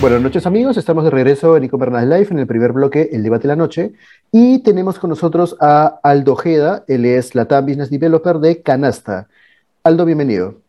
Buenas 0.00 0.22
noches 0.22 0.46
amigos, 0.46 0.78
estamos 0.78 1.04
de 1.04 1.10
regreso 1.10 1.58
en 1.58 1.64
e-commerce 1.64 2.06
Live 2.06 2.28
en 2.30 2.38
el 2.38 2.46
primer 2.46 2.72
bloque, 2.72 3.10
el 3.12 3.22
debate 3.22 3.42
de 3.42 3.48
la 3.48 3.56
noche, 3.56 3.92
y 4.32 4.62
tenemos 4.62 4.98
con 4.98 5.10
nosotros 5.10 5.58
a 5.60 6.00
Aldo 6.02 6.32
Ojeda, 6.32 6.84
él 6.88 7.04
es 7.04 7.34
Latam 7.34 7.66
Business 7.66 7.90
Developer 7.90 8.36
de 8.36 8.62
Canasta. 8.62 9.28
Aldo, 9.84 10.06
bienvenido. 10.06 10.62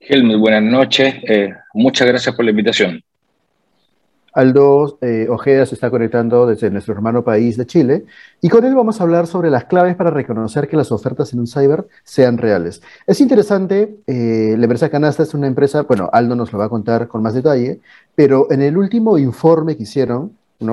Helmut, 0.00 0.40
buenas 0.40 0.64
noches, 0.64 1.14
eh, 1.28 1.54
muchas 1.74 2.08
gracias 2.08 2.34
por 2.34 2.44
la 2.44 2.50
invitación. 2.50 3.04
Aldo 4.36 4.98
eh, 5.00 5.28
Ojeda 5.30 5.64
se 5.64 5.74
está 5.74 5.90
conectando 5.90 6.46
desde 6.46 6.70
nuestro 6.70 6.92
hermano 6.92 7.24
país 7.24 7.56
de 7.56 7.64
Chile 7.64 8.04
y 8.42 8.50
con 8.50 8.66
él 8.66 8.74
vamos 8.74 9.00
a 9.00 9.04
hablar 9.04 9.26
sobre 9.26 9.48
las 9.48 9.64
claves 9.64 9.96
para 9.96 10.10
reconocer 10.10 10.68
que 10.68 10.76
las 10.76 10.92
ofertas 10.92 11.32
en 11.32 11.40
un 11.40 11.46
cyber 11.46 11.88
sean 12.04 12.36
reales. 12.36 12.82
Es 13.06 13.22
interesante, 13.22 13.96
eh, 14.06 14.54
la 14.58 14.64
empresa 14.64 14.90
Canasta 14.90 15.22
es 15.22 15.32
una 15.32 15.46
empresa, 15.46 15.82
bueno, 15.82 16.10
Aldo 16.12 16.36
nos 16.36 16.52
lo 16.52 16.58
va 16.58 16.66
a 16.66 16.68
contar 16.68 17.08
con 17.08 17.22
más 17.22 17.32
detalle, 17.32 17.80
pero 18.14 18.48
en 18.50 18.60
el 18.60 18.76
último 18.76 19.16
informe 19.16 19.74
que 19.76 19.84
hicieron. 19.84 20.32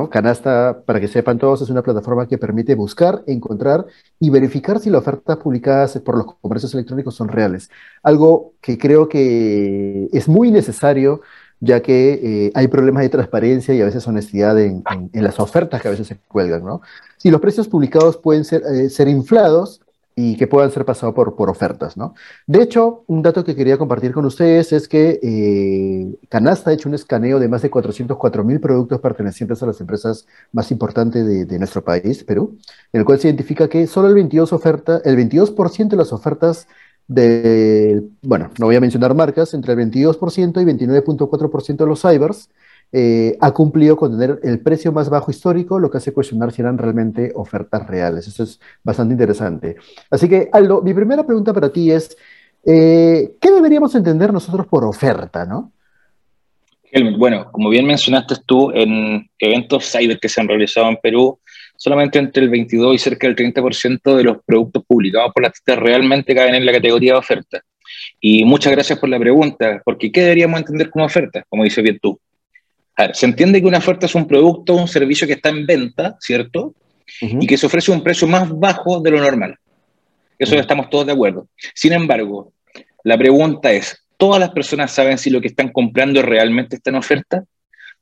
Canasta, 0.10 0.82
para 0.86 1.02
que 1.02 1.10
sepan 1.10 1.38
todos, 1.38 1.62
es 1.62 1.70
una 1.70 1.82
plataforma 1.82 2.26
que 2.26 2.38
permite 2.38 2.74
buscar, 2.74 3.22
encontrar 3.28 3.86
y 4.18 4.30
verificar 4.30 4.80
si 4.80 4.90
las 4.90 5.02
ofertas 5.02 5.36
publicadas 5.38 6.00
por 6.00 6.16
los 6.18 6.36
comercios 6.40 6.74
electrónicos 6.74 7.16
son 7.16 7.28
reales. 7.28 7.70
Algo 8.02 8.54
que 8.62 8.78
creo 8.78 9.10
que 9.10 10.08
es 10.14 10.30
muy 10.30 10.52
necesario 10.52 11.20
ya 11.64 11.82
que 11.82 12.20
eh, 12.22 12.52
hay 12.56 12.68
problemas 12.68 13.04
de 13.04 13.10
transparencia 13.10 13.74
y 13.74 13.80
a 13.80 13.86
veces 13.86 14.06
honestidad 14.06 14.60
en, 14.60 14.84
las 15.14 15.40
ofertas 15.40 15.82
que 15.82 15.88
a 15.88 15.92
veces 15.92 16.08
se 16.08 16.18
cuelgan, 16.28 16.66
¿no? 16.66 16.82
Si 17.16 17.32
los 17.32 17.40
precios 17.40 17.70
publicados 17.70 18.18
pueden 18.18 18.44
ser, 18.44 18.64
eh, 18.64 18.90
ser 18.90 19.08
inflados 19.08 19.80
y 20.14 20.36
que 20.36 20.46
puedan 20.46 20.72
ser 20.72 20.84
pasados 20.84 21.16
por, 21.16 21.38
por 21.38 21.50
ofertas, 21.50 21.96
¿no? 21.96 22.16
De 22.48 22.62
hecho, 22.62 23.06
un 23.08 23.22
dato 23.22 23.46
que 23.46 23.56
quería 23.56 23.78
compartir 23.78 24.12
con 24.12 24.26
ustedes 24.26 24.74
es 24.74 24.90
que 24.90 25.22
eh, 25.24 26.14
Canasta 26.28 26.70
ha 26.70 26.74
hecho 26.74 26.90
un 26.90 26.96
escaneo 26.96 27.40
de 27.40 27.48
más 27.48 27.62
de 27.62 27.70
404 27.70 28.44
mil 28.44 28.60
productos 28.60 29.00
pertenecientes 29.00 29.64
a 29.64 29.66
las 29.66 29.80
empresas 29.80 30.28
más 30.52 30.70
importantes 30.70 31.26
de, 31.26 31.46
de, 31.46 31.60
nuestro 31.60 31.82
país, 31.82 32.26
Perú, 32.26 32.58
en 32.92 33.00
el 33.00 33.06
cual 33.06 33.20
se 33.20 33.30
identifica 33.30 33.70
que 33.70 33.88
solo 33.88 34.10
el 34.10 34.16
22%, 34.16 34.52
oferta, 34.52 35.02
el 35.06 35.16
22 35.16 35.56
de 35.88 35.96
las 35.96 36.12
ofertas 36.12 36.68
de, 37.08 38.02
bueno, 38.22 38.50
no 38.60 38.66
voy 38.68 38.76
a 38.76 38.82
mencionar 38.82 39.14
marcas, 39.14 39.54
entre 39.54 39.74
el 39.74 39.80
22% 39.80 40.62
y 40.62 40.66
29.4% 40.66 41.78
de 41.78 41.86
los 41.86 42.02
cybers 42.02 42.50
eh, 42.96 43.36
ha 43.42 43.52
cumplido 43.52 43.98
con 43.98 44.20
tener 44.20 44.40
el 44.44 44.60
precio 44.60 44.92
más 44.92 45.10
bajo 45.10 45.32
histórico, 45.32 45.80
lo 45.80 45.90
que 45.90 45.98
hace 45.98 46.14
cuestionar 46.14 46.52
si 46.52 46.62
eran 46.62 46.78
realmente 46.78 47.32
ofertas 47.34 47.88
reales. 47.88 48.28
Eso 48.28 48.44
es 48.44 48.60
bastante 48.84 49.14
interesante. 49.14 49.78
Así 50.12 50.30
que, 50.30 50.48
Aldo, 50.52 50.84
mi 50.84 50.94
primera 50.94 51.26
pregunta 51.26 51.54
para 51.54 51.72
ti 51.72 51.90
es, 51.90 52.16
eh, 52.64 53.36
¿qué 53.42 53.52
deberíamos 53.52 53.96
entender 53.96 54.32
nosotros 54.32 54.68
por 54.68 54.86
oferta, 54.86 55.44
no? 55.44 55.72
Bueno, 57.18 57.52
como 57.52 57.70
bien 57.70 57.88
mencionaste 57.88 58.36
tú, 58.46 58.70
en 58.72 59.28
eventos 59.40 59.92
cyber 59.92 60.20
que 60.20 60.30
se 60.30 60.40
han 60.40 60.48
realizado 60.48 60.88
en 60.90 60.98
Perú, 60.98 61.40
solamente 61.76 62.20
entre 62.20 62.44
el 62.44 62.50
22 62.50 62.96
y 62.96 62.98
cerca 62.98 63.28
del 63.28 63.36
30% 63.36 64.16
de 64.16 64.24
los 64.24 64.38
productos 64.46 64.84
publicados 64.88 65.32
por 65.34 65.44
las 65.44 65.54
tiendas 65.64 65.84
realmente 65.84 66.36
caen 66.36 66.56
en 66.56 66.66
la 66.66 66.72
categoría 66.72 67.14
de 67.14 67.20
oferta. 67.20 67.62
Y 68.20 68.44
muchas 68.46 68.72
gracias 68.72 69.00
por 69.00 69.10
la 69.10 69.20
pregunta, 69.20 69.82
porque 69.84 70.12
¿qué 70.12 70.22
deberíamos 70.22 70.60
entender 70.60 70.90
como 70.90 71.06
oferta? 71.06 71.44
Como 71.50 71.64
dice 71.64 71.82
bien 71.82 72.00
tú. 72.00 72.20
A 72.96 73.08
ver, 73.08 73.16
se 73.16 73.26
entiende 73.26 73.60
que 73.60 73.68
una 73.68 73.80
oferta 73.80 74.06
es 74.06 74.16
un 74.16 74.28
producto 74.28 74.74
o 74.74 74.82
un 74.82 74.88
servicio 74.88 75.28
que 75.28 75.34
está 75.34 75.50
en 75.50 75.66
venta, 75.66 76.16
¿cierto? 76.20 76.74
Y 77.20 77.46
que 77.48 77.58
se 77.58 77.66
ofrece 77.66 77.92
un 77.92 78.04
precio 78.04 78.28
más 78.28 78.50
bajo 78.58 79.02
de 79.02 79.12
lo 79.12 79.20
normal. 79.20 79.58
Eso 80.38 80.56
estamos 80.56 80.90
todos 80.90 81.06
de 81.06 81.14
acuerdo. 81.14 81.48
Sin 81.74 81.94
embargo, 81.94 82.54
la 83.04 83.18
pregunta 83.18 83.72
es, 83.72 84.06
¿todas 84.18 84.40
las 84.40 84.52
personas 84.52 84.92
saben 84.92 85.18
si 85.18 85.30
lo 85.30 85.42
que 85.42 85.48
están 85.48 85.70
comprando 85.70 86.22
realmente 86.22 86.76
está 86.76 86.90
en 86.90 86.98
oferta? 86.98 87.44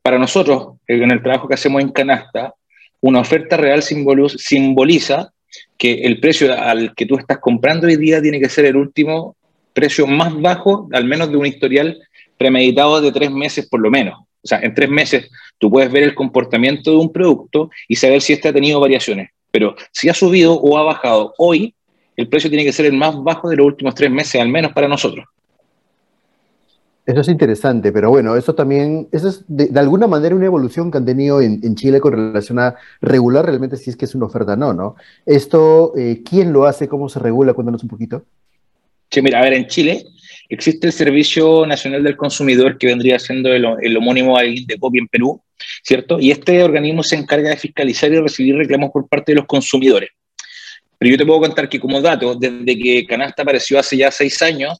Para 0.01 0.17
nosotros, 0.17 0.77
en 0.87 1.11
el 1.11 1.21
trabajo 1.21 1.47
que 1.47 1.53
hacemos 1.53 1.81
en 1.81 1.89
Canasta, 1.89 2.53
una 3.01 3.19
oferta 3.19 3.57
real 3.57 3.83
simboliza 3.83 5.33
que 5.77 6.03
el 6.03 6.19
precio 6.19 6.53
al 6.57 6.93
que 6.95 7.05
tú 7.05 7.17
estás 7.17 7.39
comprando 7.39 7.87
hoy 7.87 7.97
día 7.97 8.21
tiene 8.21 8.39
que 8.39 8.49
ser 8.49 8.65
el 8.65 8.77
último 8.77 9.35
precio 9.73 10.07
más 10.07 10.39
bajo, 10.39 10.87
al 10.93 11.05
menos 11.05 11.31
de 11.31 11.37
un 11.37 11.45
historial 11.45 11.99
premeditado 12.37 13.01
de 13.01 13.11
tres 13.11 13.31
meses 13.31 13.67
por 13.67 13.79
lo 13.79 13.89
menos. 13.89 14.19
O 14.43 14.47
sea, 14.47 14.59
en 14.61 14.73
tres 14.73 14.89
meses 14.89 15.29
tú 15.57 15.69
puedes 15.69 15.91
ver 15.91 16.03
el 16.03 16.15
comportamiento 16.15 16.91
de 16.91 16.97
un 16.97 17.11
producto 17.11 17.69
y 17.87 17.95
saber 17.95 18.21
si 18.21 18.33
este 18.33 18.49
ha 18.49 18.53
tenido 18.53 18.79
variaciones. 18.79 19.29
Pero 19.51 19.75
si 19.91 20.09
ha 20.09 20.13
subido 20.13 20.53
o 20.53 20.77
ha 20.77 20.83
bajado 20.83 21.33
hoy, 21.37 21.75
el 22.15 22.27
precio 22.27 22.49
tiene 22.49 22.65
que 22.65 22.73
ser 22.73 22.85
el 22.85 22.93
más 22.93 23.15
bajo 23.21 23.49
de 23.49 23.57
los 23.57 23.65
últimos 23.65 23.95
tres 23.95 24.09
meses, 24.09 24.41
al 24.41 24.49
menos 24.49 24.71
para 24.73 24.87
nosotros. 24.87 25.25
Eso 27.11 27.19
es 27.19 27.27
interesante, 27.27 27.91
pero 27.91 28.09
bueno, 28.09 28.37
eso 28.37 28.55
también, 28.55 29.09
eso 29.11 29.27
es 29.27 29.43
de, 29.49 29.77
alguna 29.77 30.07
manera 30.07 30.33
una 30.33 30.45
evolución 30.45 30.89
que 30.89 30.97
han 30.97 31.05
tenido 31.05 31.41
en, 31.41 31.75
Chile 31.75 31.99
con 31.99 32.13
relación 32.13 32.57
a 32.57 32.75
regular 33.01 33.45
realmente 33.45 33.75
si 33.75 33.89
es 33.89 33.97
que 33.97 34.05
es 34.05 34.15
una 34.15 34.27
oferta 34.27 34.55
no, 34.55 34.73
¿no? 34.73 34.95
Esto, 35.25 35.91
eh, 35.97 36.21
¿quién 36.23 36.53
lo 36.53 36.63
hace? 36.63 36.87
¿Cómo 36.87 37.09
se 37.09 37.19
regula? 37.19 37.53
Cuéntanos 37.53 37.83
un 37.83 37.89
poquito. 37.89 38.23
Sí, 39.09 39.21
mira, 39.21 39.39
a 39.39 39.43
ver, 39.43 39.51
en 39.51 39.67
Chile 39.67 40.05
existe 40.47 40.87
el 40.87 40.93
Servicio 40.93 41.65
Nacional 41.65 42.01
del 42.01 42.15
Consumidor 42.15 42.77
que 42.77 42.87
vendría 42.87 43.19
siendo 43.19 43.53
el, 43.53 43.97
homónimo 43.97 44.39
de 44.39 44.77
COPI 44.79 44.99
en 44.99 45.07
Perú, 45.09 45.41
¿cierto? 45.83 46.17
Y 46.17 46.31
este 46.31 46.63
organismo 46.63 47.03
se 47.03 47.17
encarga 47.17 47.49
de 47.49 47.57
fiscalizar 47.57 48.09
y 48.13 48.21
recibir 48.21 48.55
reclamos 48.55 48.89
por 48.91 49.09
parte 49.09 49.33
de 49.33 49.37
los 49.37 49.47
consumidores. 49.47 50.11
Pero 50.97 51.11
yo 51.11 51.17
te 51.17 51.25
puedo 51.25 51.41
contar 51.41 51.67
que 51.67 51.79
como 51.79 51.99
dato, 51.99 52.35
desde 52.35 52.79
que 52.79 53.05
Canasta 53.05 53.41
apareció 53.41 53.77
hace 53.79 53.97
ya 53.97 54.11
seis 54.11 54.41
años, 54.41 54.79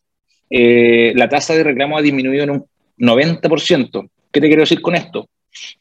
eh, 0.52 1.14
la 1.16 1.30
tasa 1.30 1.56
de 1.56 1.64
reclamo 1.64 1.98
ha 1.98 2.02
disminuido 2.02 2.44
en 2.44 2.50
un 2.50 2.66
90%. 2.98 4.10
¿Qué 4.32 4.42
te 4.42 4.48
quiero 4.48 4.62
decir 4.62 4.82
con 4.82 4.96
esto? 4.96 5.30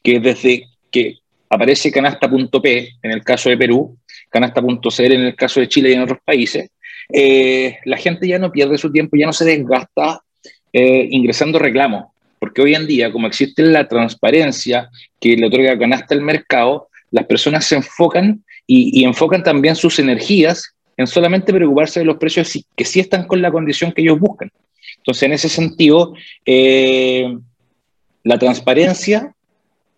Que 0.01 0.19
desde 0.21 0.67
que 0.89 1.17
aparece 1.49 1.91
canasta.p 1.91 2.89
en 3.03 3.11
el 3.11 3.23
caso 3.23 3.49
de 3.49 3.57
Perú, 3.57 3.97
canasta.cl 4.29 5.11
en 5.11 5.21
el 5.21 5.35
caso 5.35 5.59
de 5.59 5.67
Chile 5.67 5.89
y 5.89 5.93
en 5.93 6.01
otros 6.01 6.19
países, 6.23 6.69
eh, 7.11 7.77
la 7.83 7.97
gente 7.97 8.27
ya 8.27 8.39
no 8.39 8.51
pierde 8.51 8.77
su 8.77 8.91
tiempo, 8.91 9.17
ya 9.17 9.25
no 9.25 9.33
se 9.33 9.43
desgasta 9.43 10.21
eh, 10.71 11.07
ingresando 11.11 11.59
reclamos, 11.59 12.05
porque 12.39 12.61
hoy 12.61 12.73
en 12.73 12.87
día, 12.87 13.11
como 13.11 13.27
existe 13.27 13.63
la 13.63 13.89
transparencia 13.89 14.89
que 15.19 15.35
le 15.35 15.47
otorga 15.47 15.77
canasta 15.77 16.15
al 16.15 16.21
mercado, 16.21 16.87
las 17.11 17.25
personas 17.25 17.65
se 17.65 17.75
enfocan 17.75 18.45
y, 18.65 19.01
y 19.01 19.03
enfocan 19.03 19.43
también 19.43 19.75
sus 19.75 19.99
energías 19.99 20.75
en 20.97 21.07
solamente 21.07 21.53
preocuparse 21.53 21.99
de 21.99 22.05
los 22.05 22.17
precios 22.17 22.51
que 22.75 22.85
sí 22.85 22.99
están 22.99 23.25
con 23.27 23.41
la 23.41 23.51
condición 23.51 23.91
que 23.91 24.01
ellos 24.01 24.19
buscan. 24.19 24.51
Entonces, 24.97 25.23
en 25.23 25.33
ese 25.33 25.49
sentido, 25.49 26.13
eh, 26.45 27.35
la 28.23 28.37
transparencia 28.37 29.33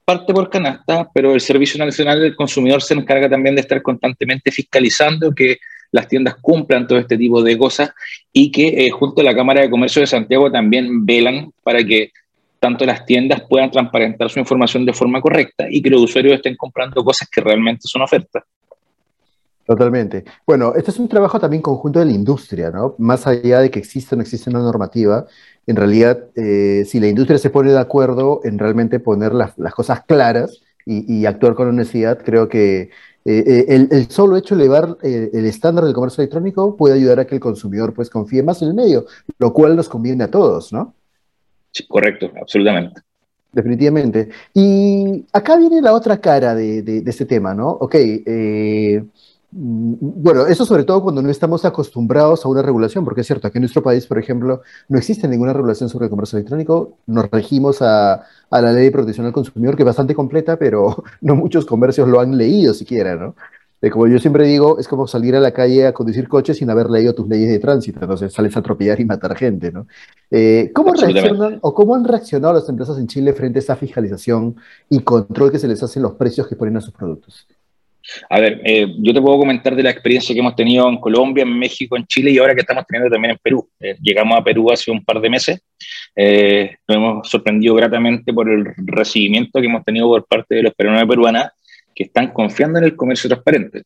parte 0.05 0.33
por 0.33 0.49
canasta, 0.49 1.09
pero 1.13 1.33
el 1.33 1.41
Servicio 1.41 1.83
Nacional 1.83 2.19
del 2.19 2.35
Consumidor 2.35 2.81
se 2.81 2.93
encarga 2.93 3.29
también 3.29 3.55
de 3.55 3.61
estar 3.61 3.81
constantemente 3.81 4.51
fiscalizando 4.51 5.33
que 5.33 5.57
las 5.91 6.07
tiendas 6.07 6.35
cumplan 6.41 6.87
todo 6.87 6.99
este 6.99 7.17
tipo 7.17 7.41
de 7.41 7.57
cosas 7.57 7.91
y 8.31 8.51
que 8.51 8.85
eh, 8.85 8.89
junto 8.89 9.21
a 9.21 9.23
la 9.23 9.35
Cámara 9.35 9.61
de 9.61 9.69
Comercio 9.69 10.01
de 10.01 10.07
Santiago 10.07 10.51
también 10.51 11.05
velan 11.05 11.51
para 11.63 11.83
que 11.83 12.11
tanto 12.59 12.85
las 12.85 13.05
tiendas 13.05 13.43
puedan 13.47 13.69
transparentar 13.69 14.29
su 14.29 14.39
información 14.39 14.85
de 14.85 14.93
forma 14.93 15.21
correcta 15.21 15.67
y 15.69 15.81
que 15.81 15.89
los 15.89 16.01
usuarios 16.01 16.35
estén 16.35 16.55
comprando 16.55 17.03
cosas 17.03 17.29
que 17.29 17.41
realmente 17.41 17.81
son 17.83 18.01
ofertas. 18.01 18.43
Totalmente. 19.65 20.25
Bueno, 20.45 20.73
este 20.75 20.91
es 20.91 20.99
un 20.99 21.07
trabajo 21.07 21.39
también 21.39 21.61
conjunto 21.61 21.99
de 21.99 22.05
la 22.05 22.11
industria, 22.11 22.69
¿no? 22.69 22.95
Más 22.97 23.25
allá 23.27 23.61
de 23.61 23.71
que 23.71 23.79
exista 23.79 24.15
o 24.15 24.17
no 24.17 24.21
existe 24.21 24.49
una 24.49 24.59
normativa, 24.59 25.25
en 25.65 25.77
realidad, 25.77 26.25
eh, 26.35 26.83
si 26.85 26.99
la 26.99 27.07
industria 27.07 27.37
se 27.37 27.49
pone 27.49 27.71
de 27.71 27.79
acuerdo 27.79 28.41
en 28.43 28.59
realmente 28.59 28.99
poner 28.99 29.33
las, 29.33 29.53
cosas 29.73 30.03
claras 30.03 30.61
y, 30.85 31.25
actuar 31.25 31.55
con 31.55 31.69
honestidad, 31.69 32.21
creo 32.21 32.49
que 32.49 32.89
eh, 33.23 33.87
el, 33.89 34.09
solo 34.09 34.35
hecho 34.35 34.57
de 34.57 34.65
elevar 34.65 34.97
el 35.01 35.45
estándar 35.45 35.85
del 35.85 35.93
comercio 35.93 36.21
electrónico 36.21 36.75
puede 36.75 36.95
ayudar 36.95 37.21
a 37.21 37.25
que 37.25 37.35
el 37.35 37.41
consumidor 37.41 37.93
pues 37.93 38.09
confíe 38.09 38.43
más 38.43 38.61
en 38.61 38.67
el 38.67 38.73
medio, 38.73 39.05
lo 39.39 39.53
cual 39.53 39.77
nos 39.77 39.87
conviene 39.87 40.25
a 40.25 40.31
todos, 40.31 40.73
¿no? 40.73 40.93
Sí, 41.71 41.87
correcto, 41.87 42.29
absolutamente. 42.39 43.01
Definitivamente. 43.53 44.29
Y 44.53 45.25
acá 45.31 45.55
viene 45.55 45.81
la 45.81 45.93
otra 45.93 46.17
cara 46.17 46.53
de, 46.53 46.81
de 46.81 47.09
este 47.09 47.25
tema, 47.25 47.53
¿no? 47.53 47.69
Ok, 47.69 47.95
Mm, 48.95 49.09
bueno, 49.55 50.47
eso 50.47 50.65
sobre 50.65 50.83
todo 50.83 51.03
cuando 51.03 51.21
no 51.21 51.29
estamos 51.29 51.63
acostumbrados 51.63 52.43
a 52.43 52.49
una 52.49 52.63
regulación, 52.63 53.05
porque 53.05 53.21
es 53.21 53.27
cierto, 53.27 53.47
aquí 53.47 53.59
en 53.59 53.61
nuestro 53.61 53.83
país, 53.83 54.07
por 54.07 54.17
ejemplo, 54.17 54.63
no 54.89 54.97
existe 54.97 55.27
ninguna 55.27 55.53
regulación 55.53 55.89
sobre 55.89 56.05
el 56.05 56.09
comercio 56.09 56.37
electrónico, 56.37 56.97
nos 57.05 57.29
regimos 57.29 57.81
a, 57.83 58.23
la 58.49 58.71
ley 58.71 58.85
de 58.85 58.91
protección 58.91 59.27
al 59.27 59.33
consumidor, 59.33 59.75
que 59.75 59.83
es 59.83 59.85
bastante 59.85 60.15
completa, 60.15 60.57
pero 60.57 61.03
no 61.21 61.35
muchos 61.35 61.65
comercios 61.65 62.07
lo 62.07 62.19
han 62.19 62.35
leído 62.35 62.73
siquiera, 62.73 63.15
¿no? 63.15 63.35
Eh, 63.81 63.89
como 63.91 64.07
yo 64.07 64.17
siempre 64.17 64.47
digo, 64.47 64.79
es 64.79 64.87
como 64.87 65.07
salir 65.07 65.35
a 65.35 65.39
la 65.39 65.51
calle 65.51 65.85
a 65.85 65.93
conducir 65.93 66.27
coches 66.27 66.57
sin 66.57 66.69
haber 66.69 66.89
leído 66.89 67.13
tus 67.13 67.27
leyes 67.27 67.49
de 67.49 67.59
tránsito, 67.59 67.99
entonces 68.01 68.33
sales 68.33 68.55
a 68.55 68.59
atropellar 68.59 68.99
y 69.01 69.05
matar 69.05 69.35
gente, 69.35 69.71
¿no? 69.71 69.87
Eh, 70.31 70.71
¿Cómo 70.73 70.93
reaccionan 70.93 71.59
o 71.61 71.73
cómo 71.75 71.93
han 71.93 72.05
reaccionado 72.05 72.55
las 72.55 72.67
empresas 72.69 72.97
en 72.97 73.07
Chile 73.07 73.33
frente 73.33 73.59
a 73.59 73.61
esta 73.61 73.75
fiscalización 73.75 74.55
y 74.89 75.01
control 75.01 75.51
que 75.51 75.59
se 75.59 75.67
les 75.67 75.83
hace 75.83 75.99
en 75.99 76.03
los 76.03 76.13
precios 76.13 76.47
que 76.47 76.55
ponen 76.55 76.77
a 76.77 76.81
sus 76.81 76.93
productos? 76.93 77.45
A 78.29 78.39
ver, 78.39 78.61
eh, 78.65 78.87
yo 78.97 79.13
te 79.13 79.21
puedo 79.21 79.37
comentar 79.37 79.75
de 79.75 79.83
la 79.83 79.89
experiencia 79.89 80.33
que 80.33 80.39
hemos 80.39 80.55
tenido 80.55 80.89
en 80.89 80.97
Colombia, 80.99 81.43
en 81.43 81.57
México, 81.57 81.95
en 81.95 82.05
Chile 82.05 82.31
y 82.31 82.37
ahora 82.37 82.53
que 82.53 82.61
estamos 82.61 82.85
teniendo 82.85 83.13
también 83.13 83.31
en 83.31 83.37
Perú. 83.41 83.69
Eh, 83.79 83.95
llegamos 84.01 84.37
a 84.37 84.43
Perú 84.43 84.71
hace 84.71 84.91
un 84.91 85.03
par 85.03 85.21
de 85.21 85.29
meses. 85.29 85.61
Eh, 86.15 86.75
nos 86.87 86.97
hemos 86.97 87.29
sorprendido 87.29 87.75
gratamente 87.75 88.33
por 88.33 88.49
el 88.49 88.65
recibimiento 88.77 89.59
que 89.59 89.67
hemos 89.67 89.83
tenido 89.83 90.07
por 90.07 90.25
parte 90.25 90.55
de 90.55 90.63
los 90.63 90.73
peruanos 90.73 91.03
y 91.03 91.07
peruanas 91.07 91.51
que 91.95 92.03
están 92.03 92.31
confiando 92.31 92.79
en 92.79 92.85
el 92.85 92.95
comercio 92.95 93.29
transparente. 93.29 93.83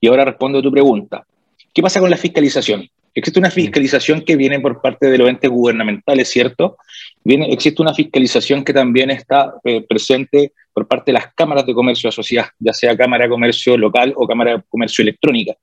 Y 0.00 0.08
ahora 0.08 0.24
respondo 0.24 0.58
a 0.58 0.62
tu 0.62 0.72
pregunta. 0.72 1.24
¿Qué 1.72 1.82
pasa 1.82 2.00
con 2.00 2.10
la 2.10 2.16
fiscalización? 2.16 2.88
Existe 3.14 3.40
una 3.40 3.50
fiscalización 3.50 4.22
que 4.22 4.36
viene 4.36 4.60
por 4.60 4.80
parte 4.80 5.10
de 5.10 5.18
los 5.18 5.28
entes 5.28 5.50
gubernamentales, 5.50 6.28
¿cierto? 6.30 6.76
Viene, 7.24 7.52
existe 7.52 7.82
una 7.82 7.92
fiscalización 7.92 8.64
que 8.64 8.72
también 8.72 9.10
está 9.10 9.54
presente 9.88 10.52
por 10.72 10.86
parte 10.86 11.10
de 11.10 11.14
las 11.14 11.34
cámaras 11.34 11.66
de 11.66 11.74
comercio 11.74 12.08
asociadas, 12.08 12.52
ya 12.58 12.72
sea 12.72 12.96
Cámara 12.96 13.24
de 13.24 13.30
Comercio 13.30 13.76
local 13.76 14.12
o 14.16 14.26
Cámara 14.26 14.56
de 14.56 14.62
Comercio 14.68 15.02
electrónica. 15.02 15.54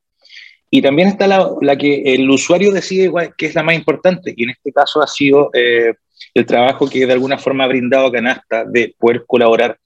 Y 0.69 0.81
también 0.81 1.07
está 1.07 1.27
la, 1.27 1.49
la 1.61 1.77
que 1.77 2.01
el 2.13 2.29
usuario 2.29 2.71
decide 2.73 3.11
qué 3.37 3.45
es 3.45 3.55
la 3.55 3.63
más 3.63 3.75
importante, 3.75 4.33
y 4.35 4.43
en 4.43 4.49
este 4.49 4.73
caso 4.73 5.01
ha 5.01 5.07
sido 5.07 5.49
eh, 5.53 5.93
el 6.33 6.45
trabajo 6.45 6.89
que 6.89 7.05
de 7.05 7.13
alguna 7.13 7.37
forma 7.37 7.63
ha 7.63 7.67
brindado 7.67 8.11
Canasta 8.11 8.65
de 8.65 8.93
poder 8.99 9.23
colaborar 9.25 9.77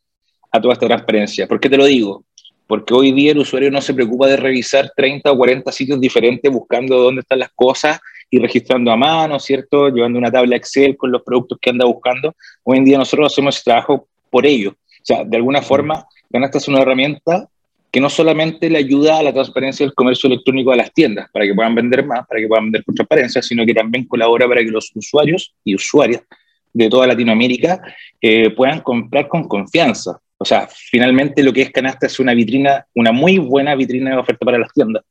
a 0.52 0.60
toda 0.60 0.74
esta 0.74 0.88
transparencia. 0.88 1.48
¿Por 1.48 1.60
qué 1.60 1.70
te 1.70 1.78
lo 1.78 1.86
digo? 1.86 2.26
Porque 2.72 2.94
hoy 2.94 3.12
día 3.12 3.34
el 3.34 3.40
usuario 3.40 3.70
no 3.70 3.82
se 3.82 3.94
preocupa 3.94 4.28
de 4.28 4.38
revisar 4.38 4.94
30 4.96 5.30
o 5.30 5.36
40 5.36 5.70
sitios 5.74 6.00
diferentes 6.00 6.50
buscando 6.50 6.98
dónde 7.00 7.20
están 7.20 7.40
las 7.40 7.52
cosas 7.54 8.00
y 8.30 8.40
registrando 8.40 8.90
a 8.92 8.96
mano, 8.96 9.42
¿cierto? 9.42 9.90
Llevando 9.90 10.18
una 10.18 10.32
tabla 10.32 10.56
Excel 10.56 10.96
con 10.96 11.12
los 11.12 11.22
productos 11.22 11.58
que 11.62 11.70
anda 11.70 11.84
buscando. 11.84 12.34
Hoy 12.64 12.78
en 12.78 12.86
día 12.86 12.98
nosotros 12.98 13.34
hacemos 13.34 13.58
ese 13.58 13.66
trabajo 13.66 14.08
por 14.30 14.46
ello. 14.46 14.70
O 14.70 15.04
sea, 15.04 15.26
de 15.26 15.36
alguna 15.36 15.62
forma, 15.62 16.06
Canasta 16.32 16.60
es 16.60 16.68
una 16.70 16.80
herramienta 16.80 17.46
que 17.92 18.00
no 18.00 18.10
solamente 18.10 18.70
le 18.70 18.78
ayuda 18.78 19.20
a 19.20 19.24
la 19.24 19.34
transparencia 19.34 19.86
del 19.86 19.94
comercio 19.94 20.28
electrónico 20.28 20.72
a 20.72 20.78
las 20.78 20.94
tiendas, 20.94 21.30
para 21.34 21.44
que 21.44 21.54
puedan 21.54 21.76
vender 21.76 22.06
más, 22.06 22.26
para 22.26 22.40
que 22.40 22.48
puedan 22.48 22.68
vender 22.68 22.86
con 22.86 22.96
transparencia, 22.96 23.42
sino 23.42 23.66
que 23.66 23.74
también 23.74 24.08
colabora 24.08 24.48
para 24.48 24.62
que 24.62 24.72
los 24.72 24.96
usuarios 24.96 25.54
y 25.66 25.76
usuarias 25.76 26.24
de 26.72 26.88
toda 26.88 27.06
Latinoamérica 27.08 27.82
eh, 28.22 28.50
puedan 28.52 28.80
comprar 28.80 29.28
con 29.28 29.46
confianza. 29.50 30.22
O 30.42 30.46
sea, 30.46 30.68
finalmente 30.68 31.44
lo 31.44 31.54
que 31.54 31.62
es 31.62 31.70
Canasta 31.70 32.08
es 32.08 32.20
una 32.20 32.34
vitrina, 32.34 32.88
una 32.96 33.12
muy 33.12 33.38
buena 33.38 33.76
vitrina 33.76 34.10
de 34.10 34.18
oferta 34.18 34.44
para 34.44 34.58
las 34.58 34.74
tiendas, 34.74 35.04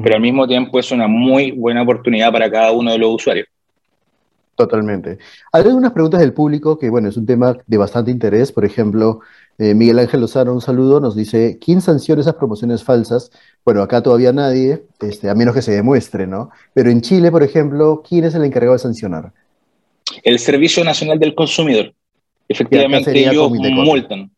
pero 0.00 0.14
al 0.14 0.20
mismo 0.20 0.46
tiempo 0.46 0.78
es 0.78 0.92
una 0.92 1.08
muy 1.08 1.50
buena 1.50 1.82
oportunidad 1.82 2.30
para 2.30 2.48
cada 2.48 2.70
uno 2.70 2.92
de 2.92 2.98
los 2.98 3.16
usuarios. 3.16 3.48
Totalmente. 4.54 5.18
Hay 5.50 5.64
algunas 5.64 5.90
preguntas 5.90 6.20
del 6.20 6.34
público 6.34 6.78
que, 6.78 6.88
bueno, 6.88 7.08
es 7.08 7.16
un 7.16 7.26
tema 7.26 7.56
de 7.66 7.76
bastante 7.78 8.12
interés. 8.12 8.52
Por 8.52 8.64
ejemplo, 8.64 9.22
eh, 9.58 9.74
Miguel 9.74 9.98
Ángel 9.98 10.20
Lozano, 10.20 10.54
un 10.54 10.60
saludo, 10.60 11.00
nos 11.00 11.16
dice, 11.16 11.58
¿quién 11.60 11.80
sanciona 11.80 12.20
esas 12.20 12.34
promociones 12.34 12.84
falsas? 12.84 13.32
Bueno, 13.64 13.82
acá 13.82 14.04
todavía 14.04 14.32
nadie, 14.32 14.84
este, 15.00 15.28
a 15.30 15.34
menos 15.34 15.52
que 15.52 15.62
se 15.62 15.72
demuestre, 15.72 16.28
¿no? 16.28 16.50
Pero 16.74 16.90
en 16.90 17.00
Chile, 17.00 17.32
por 17.32 17.42
ejemplo, 17.42 18.04
¿quién 18.08 18.22
es 18.22 18.36
el 18.36 18.44
encargado 18.44 18.74
de 18.74 18.78
sancionar? 18.78 19.32
El 20.22 20.38
Servicio 20.38 20.84
Nacional 20.84 21.18
del 21.18 21.34
Consumidor. 21.34 21.92
Efectivamente, 22.48 23.18
ellos 23.18 23.50
multan. 23.50 24.30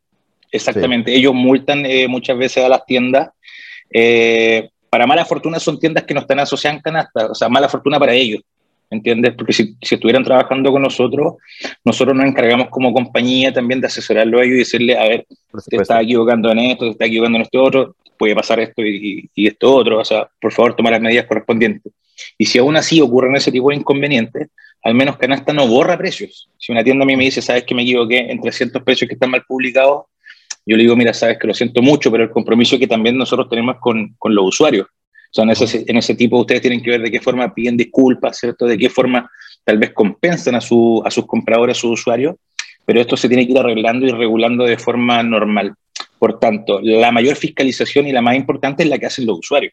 Exactamente, 0.52 1.14
ellos 1.14 1.32
multan 1.32 1.86
eh, 1.86 2.08
muchas 2.08 2.36
veces 2.36 2.64
a 2.64 2.68
las 2.68 2.84
tiendas. 2.84 3.30
Eh, 3.92 4.68
para 4.88 5.06
mala 5.06 5.24
fortuna 5.24 5.60
son 5.60 5.78
tiendas 5.78 6.04
que 6.04 6.14
no 6.14 6.20
están 6.20 6.40
asociadas 6.40 6.78
en 6.78 6.82
canasta, 6.82 7.26
o 7.26 7.34
sea, 7.34 7.48
mala 7.48 7.68
fortuna 7.68 7.98
para 7.98 8.12
ellos 8.12 8.42
¿entiendes? 8.90 9.34
Porque 9.34 9.52
si, 9.52 9.76
si, 9.80 9.94
estuvieran 9.94 10.24
trabajando 10.24 10.70
con 10.72 10.82
nosotros, 10.82 11.34
nosotros 11.84 12.16
nos 12.16 12.26
encargamos 12.26 12.68
como 12.68 12.92
compañía 12.92 13.52
también 13.52 13.80
de 13.80 13.86
asesorarlo 13.86 14.38
a 14.38 14.42
ellos 14.42 14.56
y 14.56 14.58
decirle, 14.58 14.98
a 14.98 15.04
ver, 15.04 15.26
te 15.68 15.76
estás 15.76 16.02
equivocando 16.02 16.50
en 16.50 16.58
esto, 16.58 16.84
te 16.86 16.90
estás 16.90 17.08
equivocando 17.08 17.38
en 17.38 17.42
esto 17.42 17.62
otro, 17.62 17.96
puede 18.18 18.34
pasar 18.34 18.60
esto 18.60 18.82
y, 18.82 19.30
y, 19.34 19.46
esto 19.46 19.74
otro, 19.74 20.00
o 20.00 20.04
sea, 20.04 20.28
por 20.40 20.52
favor, 20.52 20.74
toma 20.74 20.90
las 20.90 21.00
medidas 21.00 21.26
correspondientes. 21.26 21.92
Y 22.36 22.46
si 22.46 22.58
aún 22.58 22.76
así 22.76 23.00
ocurren 23.00 23.36
ese 23.36 23.52
tipo 23.52 23.70
de 23.70 23.76
inconvenientes, 23.76 24.48
al 24.82 24.94
menos 24.94 25.16
Canasta 25.16 25.52
no 25.52 25.66
borra 25.66 25.98
precios. 25.98 26.48
Si 26.58 26.72
una 26.72 26.82
tienda 26.82 27.04
a 27.04 27.06
mí 27.06 27.16
me 27.16 27.24
dice, 27.24 27.42
sabes 27.42 27.64
que 27.64 27.74
me 27.74 27.82
equivoqué 27.82 28.30
en 28.30 28.40
300 28.40 28.82
precios 28.82 29.08
que 29.08 29.14
están 29.14 29.30
mal 29.30 29.44
publicados, 29.46 30.04
yo 30.66 30.76
le 30.76 30.82
digo, 30.82 30.96
mira, 30.96 31.12
sabes 31.12 31.38
que 31.38 31.46
lo 31.46 31.54
siento 31.54 31.82
mucho, 31.82 32.10
pero 32.10 32.24
el 32.24 32.30
compromiso 32.30 32.78
que 32.78 32.86
también 32.86 33.16
nosotros 33.16 33.48
tenemos 33.48 33.76
con, 33.80 34.14
con 34.18 34.34
los 34.34 34.44
usuarios. 34.46 34.86
O 34.86 35.32
sea, 35.32 35.44
en 35.44 35.50
ese, 35.50 35.84
en 35.86 35.96
ese 35.96 36.14
tipo 36.14 36.38
ustedes 36.38 36.60
tienen 36.60 36.82
que 36.82 36.90
ver 36.90 37.02
de 37.02 37.10
qué 37.10 37.20
forma 37.20 37.54
piden 37.54 37.76
disculpas, 37.76 38.38
¿cierto? 38.38 38.66
De 38.66 38.76
qué 38.76 38.90
forma 38.90 39.30
tal 39.64 39.78
vez 39.78 39.92
compensan 39.92 40.54
a, 40.56 40.60
su, 40.60 41.02
a 41.04 41.10
sus 41.10 41.26
compradores, 41.26 41.76
a 41.76 41.80
sus 41.80 42.00
usuarios, 42.00 42.34
pero 42.84 43.00
esto 43.00 43.16
se 43.16 43.28
tiene 43.28 43.46
que 43.46 43.52
ir 43.52 43.58
arreglando 43.58 44.06
y 44.06 44.10
regulando 44.10 44.64
de 44.64 44.76
forma 44.76 45.22
normal. 45.22 45.74
Por 46.18 46.38
tanto, 46.38 46.80
la 46.82 47.12
mayor 47.12 47.36
fiscalización 47.36 48.06
y 48.06 48.12
la 48.12 48.22
más 48.22 48.36
importante 48.36 48.82
es 48.82 48.88
la 48.88 48.98
que 48.98 49.06
hacen 49.06 49.26
los 49.26 49.38
usuarios. 49.38 49.72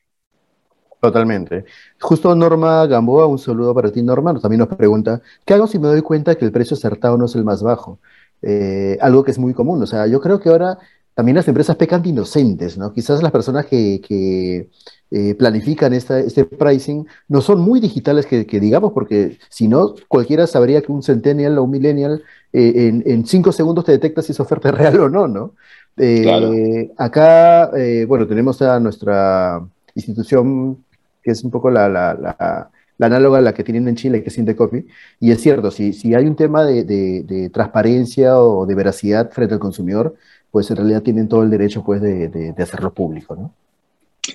Totalmente. 1.01 1.65
Justo 1.99 2.35
Norma 2.35 2.85
Gamboa, 2.87 3.27
un 3.27 3.37
saludo 3.37 3.73
para 3.73 3.91
ti, 3.91 4.01
Norma, 4.01 4.39
también 4.39 4.59
nos 4.59 4.69
pregunta, 4.69 5.21
¿qué 5.45 5.53
hago 5.53 5.67
si 5.67 5.77
me 5.77 5.87
doy 5.87 6.01
cuenta 6.01 6.35
que 6.35 6.45
el 6.45 6.51
precio 6.51 6.75
acertado 6.75 7.17
no 7.17 7.25
es 7.25 7.35
el 7.35 7.43
más 7.43 7.61
bajo? 7.61 7.99
Eh, 8.41 8.97
algo 9.01 9.23
que 9.23 9.31
es 9.31 9.37
muy 9.37 9.53
común. 9.53 9.81
O 9.81 9.87
sea, 9.87 10.07
yo 10.07 10.19
creo 10.21 10.39
que 10.39 10.49
ahora 10.49 10.79
también 11.17 11.35
las 11.35 11.47
empresas 11.47 11.75
pecan 11.75 12.03
de 12.03 12.09
inocentes, 12.09 12.77
¿no? 12.77 12.93
Quizás 12.93 13.23
las 13.23 13.31
personas 13.31 13.65
que, 13.65 13.99
que 14.07 14.69
eh, 15.09 15.33
planifican 15.35 15.93
esta, 15.93 16.19
este 16.19 16.45
pricing 16.45 17.07
no 17.27 17.41
son 17.41 17.59
muy 17.59 17.79
digitales 17.79 18.27
que, 18.27 18.43
digamos, 18.43 18.91
porque 18.93 19.39
si 19.49 19.67
no, 19.67 19.95
cualquiera 20.07 20.45
sabría 20.45 20.81
que 20.83 20.91
un 20.91 21.01
centennial 21.01 21.57
o 21.57 21.63
un 21.63 21.71
millennial 21.71 22.23
eh, 22.53 23.01
en, 23.03 23.25
cinco 23.25 23.51
segundos 23.51 23.85
te 23.85 23.93
detecta 23.93 24.21
si 24.21 24.33
esa 24.33 24.43
oferta 24.43 24.69
es 24.69 24.75
real 24.77 24.99
o 24.99 25.09
no, 25.09 25.27
¿no? 25.27 25.53
Eh, 25.97 26.91
acá, 26.97 27.71
bueno, 28.07 28.27
tenemos 28.27 28.61
a 28.61 28.79
nuestra 28.79 29.59
institución, 29.95 30.85
que 31.27 31.31
es 31.33 31.43
un 31.43 31.51
poco 31.51 31.69
la, 31.69 31.89
la, 31.89 32.13
la, 32.13 33.05
análoga 33.05 33.39
a 33.39 33.41
la 33.41 33.53
que 33.53 33.63
tienen 33.63 33.87
en 33.89 33.97
Chile, 33.97 34.23
que 34.23 34.29
es 34.29 34.37
Indecopy, 34.37 34.85
y 35.19 35.31
es 35.31 35.41
cierto, 35.41 35.71
si, 35.71 35.91
si 35.91 36.15
hay 36.15 36.25
un 36.25 36.37
tema 36.37 36.63
de, 36.63 36.83
de, 36.83 37.49
transparencia 37.49 38.39
o 38.39 38.65
de 38.65 38.75
veracidad 38.75 39.29
frente 39.31 39.53
al 39.53 39.59
consumidor, 39.59 40.15
pues 40.51 40.71
en 40.71 40.77
realidad 40.77 41.03
tienen 41.03 41.27
todo 41.27 41.43
el 41.43 41.49
derecho 41.49 41.83
pues, 41.83 42.01
de, 42.01 42.29
de 42.29 42.63
hacerlo 42.63 42.93
público, 42.93 43.35
¿no? 43.35 43.53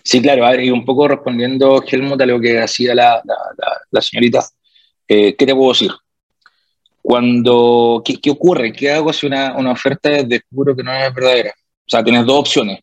Sí, 0.02 0.22
claro, 0.22 0.60
y 0.60 0.70
un 0.70 0.84
poco 0.84 1.08
respondiendo, 1.08 1.82
Helmut, 1.86 2.20
a 2.20 2.26
lo 2.26 2.40
que 2.40 2.60
hacía 2.60 2.94
la, 2.94 3.22
la, 3.90 4.00
señorita, 4.00 4.44
eh, 5.06 5.34
¿qué 5.36 5.46
te 5.46 5.54
puedo 5.54 5.72
decir? 5.72 5.90
Cuando, 7.02 8.02
¿qué, 8.04 8.30
ocurre? 8.30 8.72
¿Qué 8.72 8.90
hago 8.90 9.12
si 9.12 9.26
una, 9.26 9.56
una 9.56 9.72
oferta 9.72 10.10
descubro 10.22 10.74
que 10.74 10.82
no 10.82 10.92
es 10.92 11.12
verdadera? 11.12 11.50
O 11.50 11.90
sea, 11.90 12.02
tienes 12.02 12.24
dos 12.24 12.40
opciones. 12.40 12.80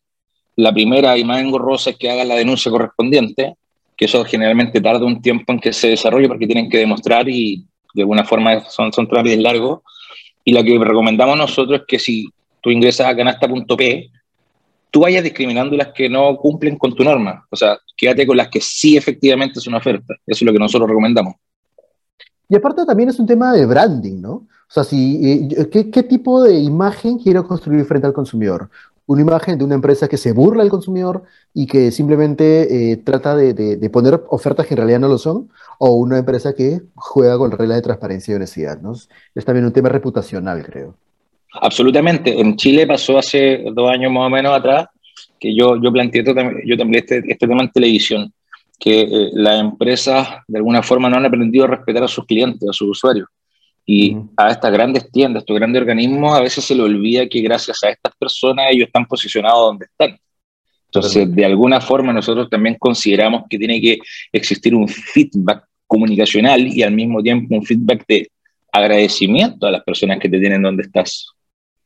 La 0.56 0.72
primera 0.72 1.16
y 1.16 1.24
más 1.24 1.40
engorrosa 1.40 1.90
es 1.90 1.96
que 1.96 2.10
hagas 2.10 2.26
la 2.26 2.36
denuncia 2.36 2.70
correspondiente, 2.70 3.54
que 4.00 4.06
eso 4.06 4.24
generalmente 4.24 4.80
tarda 4.80 5.04
un 5.04 5.20
tiempo 5.20 5.52
en 5.52 5.60
que 5.60 5.74
se 5.74 5.88
desarrolle 5.88 6.26
porque 6.26 6.46
tienen 6.46 6.70
que 6.70 6.78
demostrar 6.78 7.28
y 7.28 7.66
de 7.92 8.00
alguna 8.00 8.24
forma 8.24 8.60
son, 8.60 8.90
son 8.94 9.06
trámites 9.06 9.38
largos. 9.38 9.80
Y 10.42 10.54
la 10.54 10.64
que 10.64 10.78
recomendamos 10.78 11.36
nosotros 11.36 11.80
es 11.80 11.86
que 11.86 11.98
si 11.98 12.26
tú 12.62 12.70
ingresas 12.70 13.08
a 13.08 13.14
canasta.p, 13.14 14.10
tú 14.90 15.00
vayas 15.00 15.22
discriminando 15.22 15.76
las 15.76 15.88
que 15.88 16.08
no 16.08 16.34
cumplen 16.38 16.78
con 16.78 16.94
tu 16.94 17.04
norma. 17.04 17.46
O 17.50 17.56
sea, 17.56 17.76
quédate 17.94 18.26
con 18.26 18.38
las 18.38 18.48
que 18.48 18.62
sí 18.62 18.96
efectivamente 18.96 19.58
es 19.58 19.66
una 19.66 19.76
oferta. 19.76 20.14
Eso 20.26 20.38
es 20.38 20.42
lo 20.44 20.52
que 20.54 20.58
nosotros 20.58 20.88
recomendamos. 20.88 21.34
Y 22.48 22.56
aparte 22.56 22.86
también 22.86 23.10
es 23.10 23.18
un 23.18 23.26
tema 23.26 23.52
de 23.52 23.66
branding, 23.66 24.18
¿no? 24.18 24.32
O 24.32 24.72
sea, 24.72 24.82
si, 24.82 25.20
eh, 25.30 25.68
¿qué, 25.92 26.02
tipo 26.04 26.42
de 26.42 26.58
imagen 26.58 27.18
quiero 27.18 27.46
construir 27.46 27.84
frente 27.84 28.06
al 28.06 28.14
consumidor? 28.14 28.70
¿Una 29.10 29.22
imagen 29.22 29.58
de 29.58 29.64
una 29.64 29.74
empresa 29.74 30.06
que 30.06 30.16
se 30.16 30.30
burla 30.30 30.62
del 30.62 30.70
consumidor 30.70 31.24
y 31.52 31.66
que 31.66 31.90
simplemente 31.90 32.92
eh, 32.92 32.96
trata 32.98 33.34
de, 33.34 33.90
poner 33.92 34.20
ofertas 34.28 34.68
que 34.68 34.74
en 34.74 34.78
realidad 34.78 35.00
no 35.00 35.08
lo 35.08 35.18
son? 35.18 35.48
¿O 35.80 35.94
una 35.96 36.18
empresa 36.18 36.54
que 36.54 36.82
juega 36.94 37.36
con 37.36 37.50
reglas 37.50 37.78
de 37.78 37.82
transparencia 37.82 38.30
y 38.30 38.36
honestidad? 38.36 38.80
¿no? 38.80 38.92
Es 38.92 39.44
también 39.44 39.66
un 39.66 39.72
tema 39.72 39.88
reputacional, 39.88 40.64
creo. 40.64 40.94
Absolutamente. 41.54 42.38
En 42.38 42.54
Chile 42.54 42.86
pasó 42.86 43.18
hace 43.18 43.64
dos 43.72 43.90
años 43.90 44.12
más 44.12 44.28
o 44.28 44.30
menos 44.30 44.56
atrás 44.56 44.86
que 45.40 45.56
yo, 45.56 45.74
yo 45.82 45.90
planteé 45.90 46.22
yo 46.64 46.76
también 46.76 47.02
este, 47.02 47.18
este 47.18 47.48
tema 47.48 47.62
en 47.62 47.72
televisión, 47.72 48.32
que 48.78 49.00
eh, 49.00 49.30
las 49.32 49.60
empresas 49.60 50.28
de 50.46 50.58
alguna 50.58 50.84
forma 50.84 51.10
no 51.10 51.16
han 51.16 51.26
aprendido 51.26 51.64
a 51.64 51.68
respetar 51.68 52.04
a 52.04 52.08
sus 52.08 52.26
clientes, 52.26 52.62
a 52.68 52.72
sus 52.72 52.90
usuarios. 52.90 53.26
Y 53.92 54.16
a 54.36 54.50
estas 54.52 54.70
grandes 54.70 55.10
tiendas, 55.10 55.42
estos 55.42 55.56
grandes 55.56 55.80
organismos, 55.80 56.32
a 56.32 56.40
veces 56.40 56.64
se 56.64 56.76
le 56.76 56.82
olvida 56.82 57.28
que 57.28 57.40
gracias 57.40 57.82
a 57.82 57.88
estas 57.88 58.14
personas 58.14 58.66
ellos 58.70 58.86
están 58.86 59.04
posicionados 59.04 59.58
donde 59.58 59.86
están. 59.86 60.16
Entonces, 60.86 61.34
de 61.34 61.44
alguna 61.44 61.80
forma 61.80 62.12
nosotros 62.12 62.48
también 62.48 62.76
consideramos 62.78 63.46
que 63.50 63.58
tiene 63.58 63.80
que 63.80 63.98
existir 64.30 64.76
un 64.76 64.86
feedback 64.86 65.64
comunicacional 65.88 66.68
y 66.68 66.84
al 66.84 66.92
mismo 66.92 67.20
tiempo 67.20 67.56
un 67.56 67.64
feedback 67.64 68.04
de 68.06 68.30
agradecimiento 68.70 69.66
a 69.66 69.72
las 69.72 69.82
personas 69.82 70.20
que 70.20 70.28
te 70.28 70.38
tienen 70.38 70.62
donde 70.62 70.84
estás. 70.84 71.26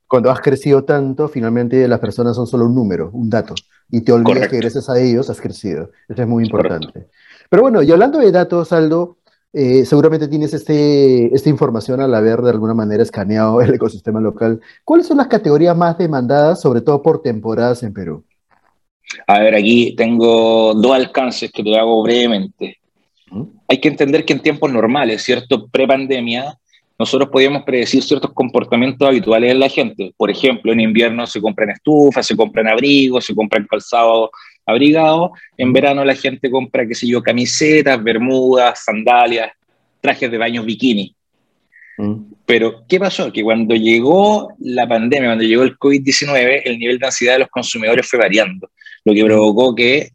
Cuando 0.06 0.30
has 0.30 0.42
crecido 0.42 0.84
tanto, 0.84 1.26
finalmente 1.28 1.88
las 1.88 2.00
personas 2.00 2.36
son 2.36 2.46
solo 2.46 2.66
un 2.66 2.74
número, 2.74 3.08
un 3.14 3.30
dato, 3.30 3.54
y 3.90 4.02
te 4.02 4.12
olvidas 4.12 4.48
que 4.48 4.58
gracias 4.58 4.90
a 4.90 5.00
ellos 5.00 5.30
has 5.30 5.40
crecido. 5.40 5.90
Eso 6.06 6.20
es 6.20 6.28
muy 6.28 6.44
importante. 6.44 7.06
Pero 7.48 7.62
bueno, 7.62 7.82
y 7.82 7.90
hablando 7.90 8.18
de 8.18 8.30
datos, 8.30 8.72
Aldo, 8.72 9.16
eh, 9.54 9.84
seguramente 9.84 10.26
tienes 10.26 10.52
este, 10.52 11.32
esta 11.32 11.48
información 11.48 12.00
al 12.00 12.12
haber 12.12 12.40
de 12.40 12.50
alguna 12.50 12.74
manera 12.74 13.04
escaneado 13.04 13.60
el 13.62 13.72
ecosistema 13.72 14.20
local. 14.20 14.60
¿Cuáles 14.84 15.06
son 15.06 15.18
las 15.18 15.28
categorías 15.28 15.76
más 15.76 15.96
demandadas, 15.96 16.60
sobre 16.60 16.80
todo 16.80 17.00
por 17.00 17.22
temporadas 17.22 17.82
en 17.84 17.92
Perú? 17.92 18.24
A 19.28 19.38
ver, 19.38 19.54
aquí 19.54 19.94
tengo 19.96 20.74
dos 20.74 20.92
alcances 20.92 21.52
que 21.52 21.62
te 21.62 21.78
hago 21.78 22.02
brevemente. 22.02 22.78
Hay 23.68 23.78
que 23.78 23.88
entender 23.88 24.24
que 24.24 24.32
en 24.32 24.40
tiempos 24.40 24.72
normales, 24.72 25.22
¿cierto? 25.22 25.68
Pre-pandemia, 25.68 26.58
nosotros 26.98 27.28
podíamos 27.30 27.64
predecir 27.64 28.02
ciertos 28.02 28.32
comportamientos 28.32 29.06
habituales 29.06 29.50
en 29.50 29.58
la 29.58 29.68
gente. 29.68 30.14
Por 30.16 30.30
ejemplo, 30.30 30.72
en 30.72 30.80
invierno 30.80 31.26
se 31.26 31.40
compran 31.40 31.70
estufas, 31.70 32.26
se 32.26 32.36
compran 32.36 32.68
abrigos, 32.68 33.24
se 33.24 33.34
compran 33.34 33.66
calzados 33.68 34.30
abrigados. 34.64 35.30
En 35.56 35.72
verano 35.72 36.04
la 36.04 36.14
gente 36.14 36.50
compra, 36.50 36.86
qué 36.86 36.94
sé 36.94 37.08
yo, 37.08 37.22
camisetas, 37.22 38.02
bermudas, 38.02 38.84
sandalias, 38.84 39.50
trajes 40.00 40.30
de 40.30 40.38
baño 40.38 40.62
bikini. 40.62 41.14
Pero, 42.44 42.84
¿qué 42.88 42.98
pasó? 42.98 43.32
Que 43.32 43.42
cuando 43.42 43.74
llegó 43.74 44.52
la 44.58 44.86
pandemia, 44.86 45.30
cuando 45.30 45.44
llegó 45.44 45.62
el 45.62 45.78
COVID-19, 45.78 46.62
el 46.64 46.78
nivel 46.78 46.98
de 46.98 47.06
ansiedad 47.06 47.34
de 47.34 47.38
los 47.40 47.48
consumidores 47.48 48.08
fue 48.08 48.18
variando, 48.18 48.70
lo 49.04 49.14
que 49.14 49.24
provocó 49.24 49.74
que 49.74 50.10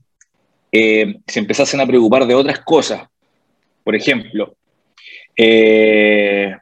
eh, 0.72 1.16
se 1.26 1.40
empezasen 1.40 1.80
a 1.80 1.88
preocupar 1.88 2.26
de 2.26 2.36
otras 2.36 2.60
cosas. 2.60 3.08
Por 3.84 3.96
ejemplo, 3.96 4.56
eh, 5.36 6.54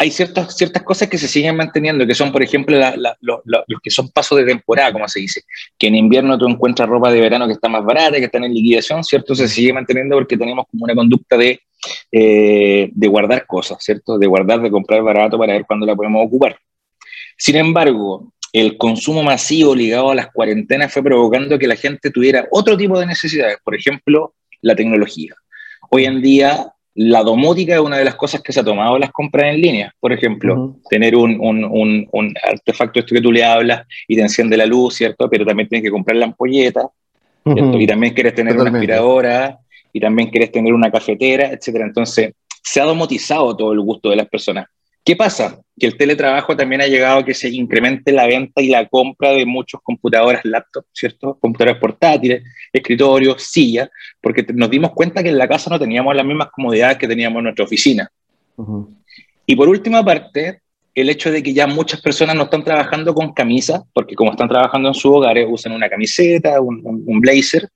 hay 0.00 0.10
ciertas, 0.10 0.56
ciertas 0.56 0.82
cosas 0.82 1.10
que 1.10 1.18
se 1.18 1.28
siguen 1.28 1.56
manteniendo, 1.56 2.06
que 2.06 2.14
son, 2.14 2.32
por 2.32 2.42
ejemplo, 2.42 2.74
los 3.20 3.80
que 3.82 3.90
son 3.90 4.08
pasos 4.08 4.38
de 4.38 4.46
temporada, 4.46 4.94
como 4.94 5.06
se 5.06 5.20
dice, 5.20 5.42
que 5.78 5.88
en 5.88 5.94
invierno 5.94 6.38
tú 6.38 6.48
encuentras 6.48 6.88
ropa 6.88 7.12
de 7.12 7.20
verano 7.20 7.46
que 7.46 7.52
está 7.52 7.68
más 7.68 7.84
barata, 7.84 8.16
que 8.16 8.24
está 8.24 8.38
en 8.38 8.54
liquidación, 8.54 9.04
¿cierto? 9.04 9.34
Se 9.34 9.46
sigue 9.46 9.74
manteniendo 9.74 10.16
porque 10.16 10.38
tenemos 10.38 10.64
como 10.70 10.84
una 10.84 10.94
conducta 10.94 11.36
de, 11.36 11.60
eh, 12.10 12.88
de 12.90 13.08
guardar 13.08 13.46
cosas, 13.46 13.84
¿cierto? 13.84 14.16
De 14.16 14.26
guardar, 14.26 14.62
de 14.62 14.70
comprar 14.70 15.02
barato 15.02 15.36
para 15.36 15.52
ver 15.52 15.66
cuándo 15.66 15.84
la 15.84 15.94
podemos 15.94 16.26
ocupar. 16.26 16.58
Sin 17.36 17.56
embargo, 17.56 18.32
el 18.54 18.78
consumo 18.78 19.22
masivo 19.22 19.74
ligado 19.74 20.12
a 20.12 20.14
las 20.14 20.28
cuarentenas 20.32 20.90
fue 20.90 21.02
provocando 21.02 21.58
que 21.58 21.66
la 21.66 21.76
gente 21.76 22.10
tuviera 22.10 22.48
otro 22.50 22.74
tipo 22.74 22.98
de 22.98 23.04
necesidades, 23.04 23.58
por 23.62 23.74
ejemplo, 23.74 24.32
la 24.62 24.74
tecnología. 24.74 25.34
Hoy 25.90 26.06
en 26.06 26.22
día 26.22 26.72
la 26.94 27.22
domótica 27.22 27.74
es 27.74 27.80
una 27.80 27.98
de 27.98 28.04
las 28.04 28.16
cosas 28.16 28.42
que 28.42 28.52
se 28.52 28.60
ha 28.60 28.64
tomado 28.64 28.98
las 28.98 29.12
compras 29.12 29.54
en 29.54 29.60
línea. 29.60 29.94
Por 30.00 30.12
ejemplo, 30.12 30.76
tener 30.88 31.14
un, 31.14 31.38
un, 31.40 32.08
un, 32.10 32.34
artefacto 32.42 33.00
esto 33.00 33.14
que 33.14 33.20
tú 33.20 33.30
le 33.30 33.44
hablas 33.44 33.86
y 34.08 34.16
te 34.16 34.22
enciende 34.22 34.56
la 34.56 34.66
luz, 34.66 34.94
¿cierto? 34.94 35.30
Pero 35.30 35.46
también 35.46 35.68
tienes 35.68 35.84
que 35.84 35.90
comprar 35.90 36.16
la 36.16 36.26
ampolleta, 36.26 36.88
Y 37.44 37.86
también 37.86 38.12
quieres 38.12 38.34
tener 38.34 38.58
una 38.58 38.70
aspiradora, 38.70 39.58
y 39.92 40.00
también 40.00 40.30
quieres 40.30 40.52
tener 40.52 40.72
una 40.72 40.90
cafetera, 40.90 41.50
etcétera. 41.50 41.86
Entonces, 41.86 42.32
se 42.62 42.80
ha 42.80 42.84
domotizado 42.84 43.56
todo 43.56 43.72
el 43.72 43.80
gusto 43.80 44.10
de 44.10 44.16
las 44.16 44.28
personas. 44.28 44.66
¿Qué 45.10 45.16
pasa? 45.16 45.60
Que 45.76 45.88
el 45.88 45.96
teletrabajo 45.96 46.56
también 46.56 46.82
ha 46.82 46.86
llegado 46.86 47.18
a 47.18 47.24
que 47.24 47.34
se 47.34 47.48
incremente 47.48 48.12
la 48.12 48.28
venta 48.28 48.62
y 48.62 48.68
la 48.68 48.86
compra 48.86 49.30
de 49.30 49.44
muchos 49.44 49.80
computadoras, 49.82 50.44
laptops, 50.44 50.86
¿cierto? 50.92 51.36
Computadoras 51.40 51.80
portátiles, 51.80 52.44
escritorios, 52.72 53.42
sillas, 53.42 53.90
porque 54.20 54.46
nos 54.54 54.70
dimos 54.70 54.92
cuenta 54.92 55.20
que 55.20 55.30
en 55.30 55.38
la 55.38 55.48
casa 55.48 55.68
no 55.68 55.80
teníamos 55.80 56.14
las 56.14 56.24
mismas 56.24 56.50
comodidades 56.52 56.96
que 56.96 57.08
teníamos 57.08 57.38
en 57.38 57.42
nuestra 57.42 57.64
oficina. 57.64 58.08
Y 59.44 59.56
por 59.56 59.68
última 59.68 60.04
parte, 60.04 60.60
el 60.94 61.10
hecho 61.10 61.32
de 61.32 61.42
que 61.42 61.52
ya 61.52 61.66
muchas 61.66 62.00
personas 62.00 62.36
no 62.36 62.44
están 62.44 62.62
trabajando 62.62 63.12
con 63.12 63.32
camisas, 63.32 63.82
porque 63.92 64.14
como 64.14 64.30
están 64.30 64.48
trabajando 64.48 64.90
en 64.90 64.94
sus 64.94 65.10
hogares, 65.10 65.44
usan 65.50 65.72
una 65.72 65.88
camiseta, 65.88 66.60
un, 66.60 66.82
un 66.84 67.20
blazer, 67.20 67.68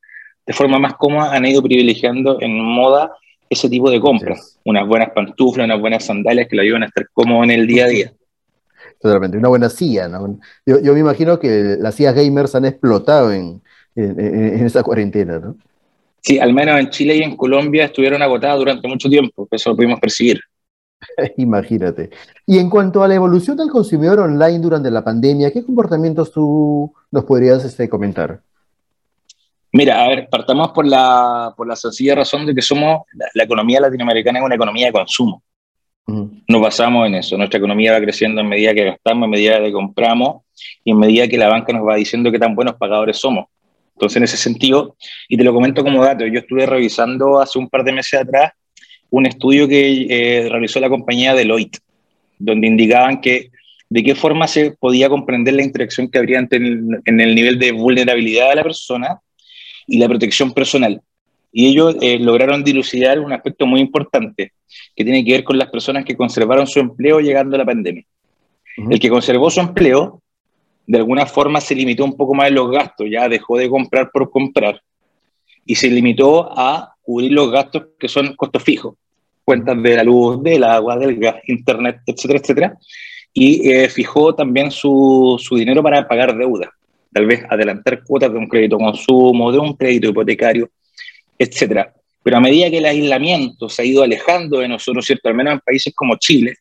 de 0.47 0.53
forma 0.53 0.79
más 0.79 0.95
cómoda 0.95 1.35
han 1.35 1.45
ido 1.47 1.61
privilegiando 1.61 2.41
en 2.41 2.61
moda 2.61 3.11
ese 3.55 3.69
tipo 3.69 3.91
de 3.91 4.01
compras. 4.01 4.59
Unas 4.65 4.87
buenas 4.87 5.11
pantuflas, 5.11 5.65
unas 5.65 5.81
buenas 5.81 6.05
sandalias 6.05 6.47
que 6.49 6.57
lo 6.57 6.63
ayudan 6.63 6.85
a 6.85 6.87
estar 6.87 7.07
cómodo 7.13 7.45
en 7.45 7.51
el 7.51 7.67
día 7.67 7.85
a 7.85 7.89
día. 7.89 8.13
Totalmente, 9.01 9.37
una 9.37 9.49
buena 9.49 9.69
silla. 9.69 10.09
¿no? 10.09 10.39
Yo, 10.65 10.81
yo, 10.81 10.95
me 10.95 11.01
imagino 11.01 11.39
que 11.39 11.77
las 11.79 11.95
sillas 11.95 12.15
gamers 12.15 12.55
han 12.55 12.65
explotado 12.65 13.33
en, 13.33 13.61
en, 13.97 14.21
en, 14.21 14.67
esa 14.67 14.83
cuarentena, 14.83 15.39
¿no? 15.39 15.57
Sí, 16.21 16.39
al 16.39 16.55
menos 16.55 16.81
en 16.81 16.89
Chile 16.89 17.17
y 17.17 17.23
en 17.23 17.37
Colombia 17.37 17.85
estuvieron 17.85 18.23
agotadas 18.23 18.59
durante 18.59 18.89
mucho 18.89 19.11
tiempo, 19.11 19.47
eso 19.51 19.71
lo 19.71 19.77
pudimos 19.77 20.01
percibir. 20.01 20.41
Imagínate. 21.37 22.11
Y 22.47 22.59
en 22.59 22.71
cuanto 22.71 23.03
a 23.03 23.09
la 23.09 23.15
evolución 23.15 23.57
del 23.57 23.69
consumidor 23.69 24.21
online 24.21 24.59
durante 24.59 24.91
la 24.91 25.05
pandemia, 25.05 25.53
¿qué 25.53 25.63
comportamientos 25.63 26.33
tú 26.33 26.93
nos 27.11 27.25
podrías 27.25 27.65
este, 27.65 27.89
comentar? 27.89 28.41
Mira, 29.77 30.05
a 30.05 30.09
ver, 30.09 30.29
partamos 30.31 30.71
por 30.71 30.87
la, 30.87 31.53
por 31.57 31.67
la 31.67 31.75
sencilla 31.75 32.15
razón 32.15 32.47
de 32.47 32.55
que 32.55 32.63
somos, 32.63 33.03
la, 33.35 33.43
economía 33.43 33.81
latinoamericana 33.81 34.39
es 34.39 34.45
una 34.45 34.55
economía 34.55 34.87
de 34.87 34.93
consumo. 34.93 35.43
Nos 36.07 36.63
basamos 36.63 37.09
en 37.09 37.17
eso. 37.17 37.37
Nuestra 37.37 37.59
economía 37.59 37.93
va 37.93 38.01
creciendo 38.01 38.41
en 38.41 38.49
medida 38.49 38.73
que 38.73 38.85
gastamos, 38.85 39.25
en 39.25 39.31
medida 39.31 39.59
que 39.59 39.73
compramos 39.73 40.43
y 40.85 40.93
en 40.93 40.99
medida 40.99 41.27
que 41.27 41.37
la 41.37 41.49
banca 41.49 41.73
nos 41.73 41.89
va 41.89 41.97
diciendo 41.97 42.31
qué 42.31 42.39
tan 42.39 42.55
buenos 42.55 42.77
pagadores 42.77 43.17
somos. 43.17 43.47
Entonces, 43.97 44.17
en 44.19 44.23
ese 44.23 44.37
sentido, 44.37 44.95
y 45.29 45.37
te 45.37 45.43
lo 45.43 45.53
comento 45.53 45.83
como 45.83 46.05
dato, 46.05 46.25
yo 46.25 46.39
estuve 46.39 46.67
revisando 46.67 47.41
hace 47.41 47.59
un 47.59 47.69
par 47.69 47.83
de 47.83 47.95
meses 47.95 48.21
atrás 48.21 48.53
un 49.11 49.27
estudio 49.27 49.67
que 49.67 50.07
eh, 50.09 50.49
realizó 50.49 50.79
la 50.79 50.89
compañía 50.89 51.35
Deloitte, 51.35 51.81
donde 52.39 52.69
indicaban 52.69 53.21
que 53.21 53.51
de 53.91 54.03
qué 54.05 54.15
forma 54.15 54.47
se 54.47 54.71
podía 54.71 55.09
comprender 55.09 55.55
la 55.55 55.65
interacción 55.65 56.09
que 56.09 56.19
habría 56.19 56.39
en 56.39 57.21
el 57.21 57.35
nivel 57.35 57.59
de 57.59 57.73
vulnerabilidad 57.73 58.51
de 58.51 58.55
la 58.55 58.63
persona 58.63 59.21
y 59.87 59.99
la 59.99 60.09
protección 60.09 60.53
personal. 60.53 61.01
Y 61.53 61.67
ellos 61.67 61.97
eh, 62.01 62.19
lograron 62.19 62.65
dilucidar 62.65 63.21
un 63.21 63.33
aspecto 63.33 63.65
muy 63.67 63.81
importante 63.81 64.53
que 64.97 65.05
tiene 65.05 65.25
que 65.25 65.33
ver 65.33 65.45
con 65.45 65.57
las 65.57 65.71
personas 65.71 66.05
que 66.05 66.17
conservaron 66.17 66.67
su 66.67 66.81
empleo 66.81 67.21
llegando 67.21 67.55
a 67.55 67.59
la 67.59 67.65
pandemia. 67.65 68.05
El 68.91 68.99
que 68.99 69.09
conservó 69.09 69.51
su 69.51 69.61
empleo, 69.61 70.21
de 70.87 70.99
alguna 70.99 71.27
forma 71.27 71.61
se 71.61 71.77
limitó 71.77 72.05
un 72.05 72.17
poco 72.17 72.35
más 72.35 72.49
en 72.49 72.57
los 72.57 72.71
gastos, 72.71 73.07
ya 73.09 73.29
dejó 73.29 73.57
de 73.57 73.69
comprar 73.69 74.11
por 74.11 74.31
comprar 74.31 74.83
y 75.65 75.77
se 75.77 75.89
limitó 75.89 76.51
a 76.59 76.95
cubrir 77.03 77.33
los 77.33 77.51
gastos 77.51 77.85
que 77.99 78.09
son 78.09 78.35
costos 78.35 78.63
fijos, 78.63 78.97
cuentas 79.45 79.81
de 79.81 79.97
la 79.97 80.03
luz, 80.03 80.43
del 80.43 80.65
agua, 80.65 80.97
del 80.99 81.17
gas, 81.17 81.37
internet, 81.47 82.01
etcétera, 82.05 82.41
etcétera. 82.41 82.79
Y 83.33 83.71
eh, 83.71 83.89
fijó 83.89 84.35
también 84.35 84.71
su, 84.71 85.37
su 85.41 85.57
dinero 85.57 85.83
para 85.83 86.07
pagar 86.07 86.37
deuda 86.37 86.73
tal 87.15 87.27
vez 87.27 87.45
adelantar 87.49 88.03
cuotas 88.03 88.33
de 88.33 88.39
un 88.39 88.49
crédito 88.49 88.77
consumo, 88.77 89.53
de 89.53 89.59
un 89.61 89.75
crédito 89.75 90.09
hipotecario, 90.09 90.69
etcétera. 91.39 91.95
Pero 92.25 92.39
a 92.39 92.41
medida 92.41 92.69
que 92.71 92.79
el 92.79 92.87
aislamiento 92.87 93.69
se 93.69 93.83
ha 93.83 93.85
ido 93.85 94.03
alejando 94.03 94.59
de 94.59 94.67
nosotros, 94.67 95.07
¿cierto? 95.07 95.29
Al 95.29 95.37
menos 95.37 95.55
en 95.55 95.61
países 95.61 95.95
como 95.95 96.17
Chile, 96.17 96.57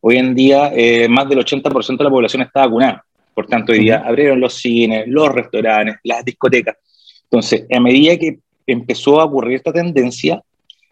hoy 0.00 0.16
en 0.16 0.34
día 0.34 0.72
eh, 0.74 1.08
más 1.08 1.28
del 1.28 1.38
80% 1.38 1.98
de 1.98 2.04
la 2.04 2.10
población 2.10 2.42
está 2.42 2.62
vacunada. 2.66 3.04
Por 3.32 3.46
tanto, 3.46 3.72
hoy 3.72 3.78
día 3.78 4.02
abrieron 4.04 4.40
los 4.40 4.54
cines, 4.54 5.04
los 5.06 5.28
restaurantes, 5.28 5.96
las 6.02 6.24
discotecas. 6.24 6.76
Entonces, 7.24 7.64
a 7.72 7.78
medida 7.78 8.16
que 8.16 8.40
empezó 8.66 9.20
a 9.20 9.24
ocurrir 9.24 9.56
esta 9.56 9.72
tendencia, 9.72 10.42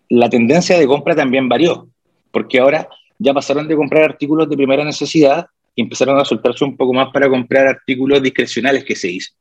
la 0.09 0.31
tendencia 0.31 0.79
de 0.79 0.87
compra 0.87 1.17
también 1.17 1.49
varió, 1.49 1.89
porque 2.31 2.61
ahora 2.61 2.89
ya 3.19 3.35
pasaron 3.35 3.67
de 3.67 3.75
comprar 3.75 4.05
artículos 4.05 4.49
de 4.49 4.57
primera 4.57 4.85
necesidad 4.85 5.47
y 5.75 5.83
empezaron 5.83 6.19
a 6.19 6.25
soltarse 6.25 6.65
un 6.65 6.77
poco 6.77 6.93
más 6.93 7.09
para 7.13 7.29
comprar 7.29 7.67
artículos 7.67 8.23
discrecionales 8.23 8.85
que 8.85 8.97
se 8.97 9.09
dicen, 9.09 9.35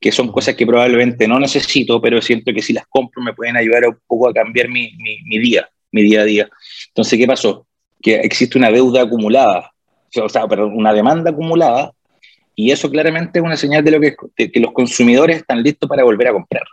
que 0.00 0.12
son 0.12 0.30
cosas 0.30 0.54
que 0.54 0.66
probablemente 0.66 1.26
no 1.26 1.38
necesito, 1.38 2.00
pero 2.00 2.20
siento 2.20 2.52
que 2.52 2.62
si 2.62 2.72
las 2.72 2.86
compro 2.88 3.22
me 3.22 3.34
pueden 3.34 3.56
ayudar 3.56 3.86
un 3.86 3.98
poco 4.06 4.28
a 4.28 4.34
cambiar 4.34 4.68
mi, 4.68 4.92
mi, 4.96 5.38
día, 5.38 5.68
mi 5.92 6.02
día 6.02 6.22
a 6.22 6.24
día. 6.24 6.48
Entonces, 6.88 7.18
¿qué 7.18 7.26
pasó? 7.26 7.66
Que 8.00 8.16
existe 8.16 8.58
una 8.58 8.70
deuda 8.70 9.02
acumulada, 9.02 9.72
o 10.22 10.28
sea, 10.28 10.46
perdón, 10.46 10.76
una 10.76 10.92
demanda 10.92 11.30
acumulada, 11.30 11.92
y 12.54 12.72
eso 12.72 12.90
claramente 12.90 13.38
es 13.38 13.44
una 13.44 13.56
señal 13.56 13.84
de, 13.84 13.90
lo 13.92 14.00
que, 14.00 14.16
que 14.50 14.60
los 14.60 14.72
consumidores 14.72 15.38
están 15.38 15.62
listos 15.62 15.88
para 15.88 16.02
volver 16.02 16.28
a 16.28 16.32
comprar. 16.32 16.64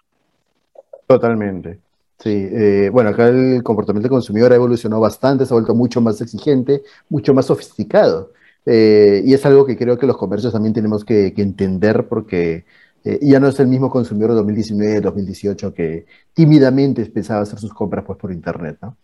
Totalmente. 1.07 1.79
Sí, 2.19 2.29
eh, 2.29 2.89
bueno, 2.91 3.09
acá 3.09 3.27
el 3.27 3.61
comportamiento 3.61 4.07
del 4.07 4.15
consumidor 4.15 4.51
ha 4.51 4.55
evolucionado 4.55 5.01
bastante, 5.01 5.45
se 5.45 5.53
ha 5.53 5.55
vuelto 5.55 5.75
mucho 5.75 6.01
más 6.01 6.19
exigente, 6.21 6.81
mucho 7.09 7.33
más 7.33 7.45
sofisticado. 7.45 8.31
Eh, 8.65 9.21
y 9.25 9.33
es 9.33 9.45
algo 9.45 9.65
que 9.65 9.77
creo 9.77 9.97
que 9.97 10.07
los 10.07 10.17
comercios 10.17 10.51
también 10.51 10.73
tenemos 10.73 11.05
que, 11.05 11.33
entender 11.37 12.07
porque 12.07 12.65
eh, 13.03 13.19
ya 13.21 13.39
no 13.39 13.47
es 13.47 13.59
el 13.59 13.67
mismo 13.67 13.89
consumidor 13.89 14.31
de 14.31 14.37
2019, 14.37 15.01
2018 15.01 15.73
que 15.73 16.05
tímidamente 16.33 17.03
empezaba 17.03 17.41
a 17.41 17.43
hacer 17.43 17.59
sus 17.59 17.73
compras 17.73 18.03
pues, 18.05 18.17
por 18.17 18.31
Internet. 18.31 18.77
¿no? 18.81 18.97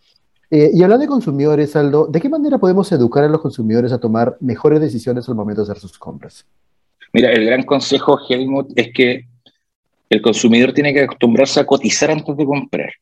Eh, 0.50 0.70
y 0.74 0.82
hablando 0.82 1.02
de 1.02 1.08
consumidores, 1.08 1.76
Aldo, 1.76 2.06
¿de 2.06 2.20
qué 2.20 2.28
manera 2.28 2.58
podemos 2.58 2.90
educar 2.92 3.24
a 3.24 3.28
los 3.28 3.40
consumidores 3.40 3.92
a 3.92 3.98
tomar 3.98 4.36
mejores 4.40 4.80
decisiones 4.80 5.28
al 5.28 5.34
momento 5.34 5.64
de 5.64 5.70
hacer 5.70 5.80
sus 5.80 5.98
compras? 5.98 6.44
Mira, 7.12 7.30
el 7.32 7.46
gran 7.46 7.62
consejo, 7.62 8.18
Helmut, 8.28 8.70
es 8.76 8.92
que 8.92 9.26
el 10.10 10.20
consumidor 10.20 10.72
tiene 10.72 10.92
que 10.92 11.02
acostumbrarse 11.02 11.60
a 11.60 11.66
cotizar 11.66 12.10
antes 12.10 12.36
de 12.36 12.44
comprar. 12.44 12.92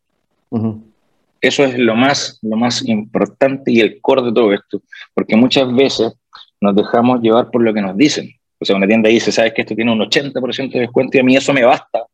Eso 1.40 1.64
es 1.64 1.76
lo 1.76 1.96
más, 1.96 2.38
lo 2.42 2.56
más 2.56 2.86
importante 2.86 3.72
y 3.72 3.80
el 3.80 4.00
core 4.00 4.22
de 4.22 4.32
todo 4.32 4.52
esto, 4.52 4.82
porque 5.14 5.34
muchas 5.34 5.74
veces 5.74 6.12
nos 6.60 6.76
dejamos 6.76 7.20
llevar 7.20 7.50
por 7.50 7.62
lo 7.62 7.72
que 7.72 7.80
nos 7.80 7.96
dicen. 7.96 8.30
O 8.58 8.64
sea, 8.64 8.76
una 8.76 8.86
tienda 8.86 9.08
dice, 9.08 9.32
sabes 9.32 9.54
que 9.54 9.62
esto 9.62 9.74
tiene 9.74 9.92
un 9.92 10.00
80% 10.00 10.72
de 10.72 10.80
descuento 10.80 11.16
y 11.16 11.20
a 11.20 11.24
mí 11.24 11.36
eso 11.36 11.52
me 11.52 11.64
basta 11.64 12.04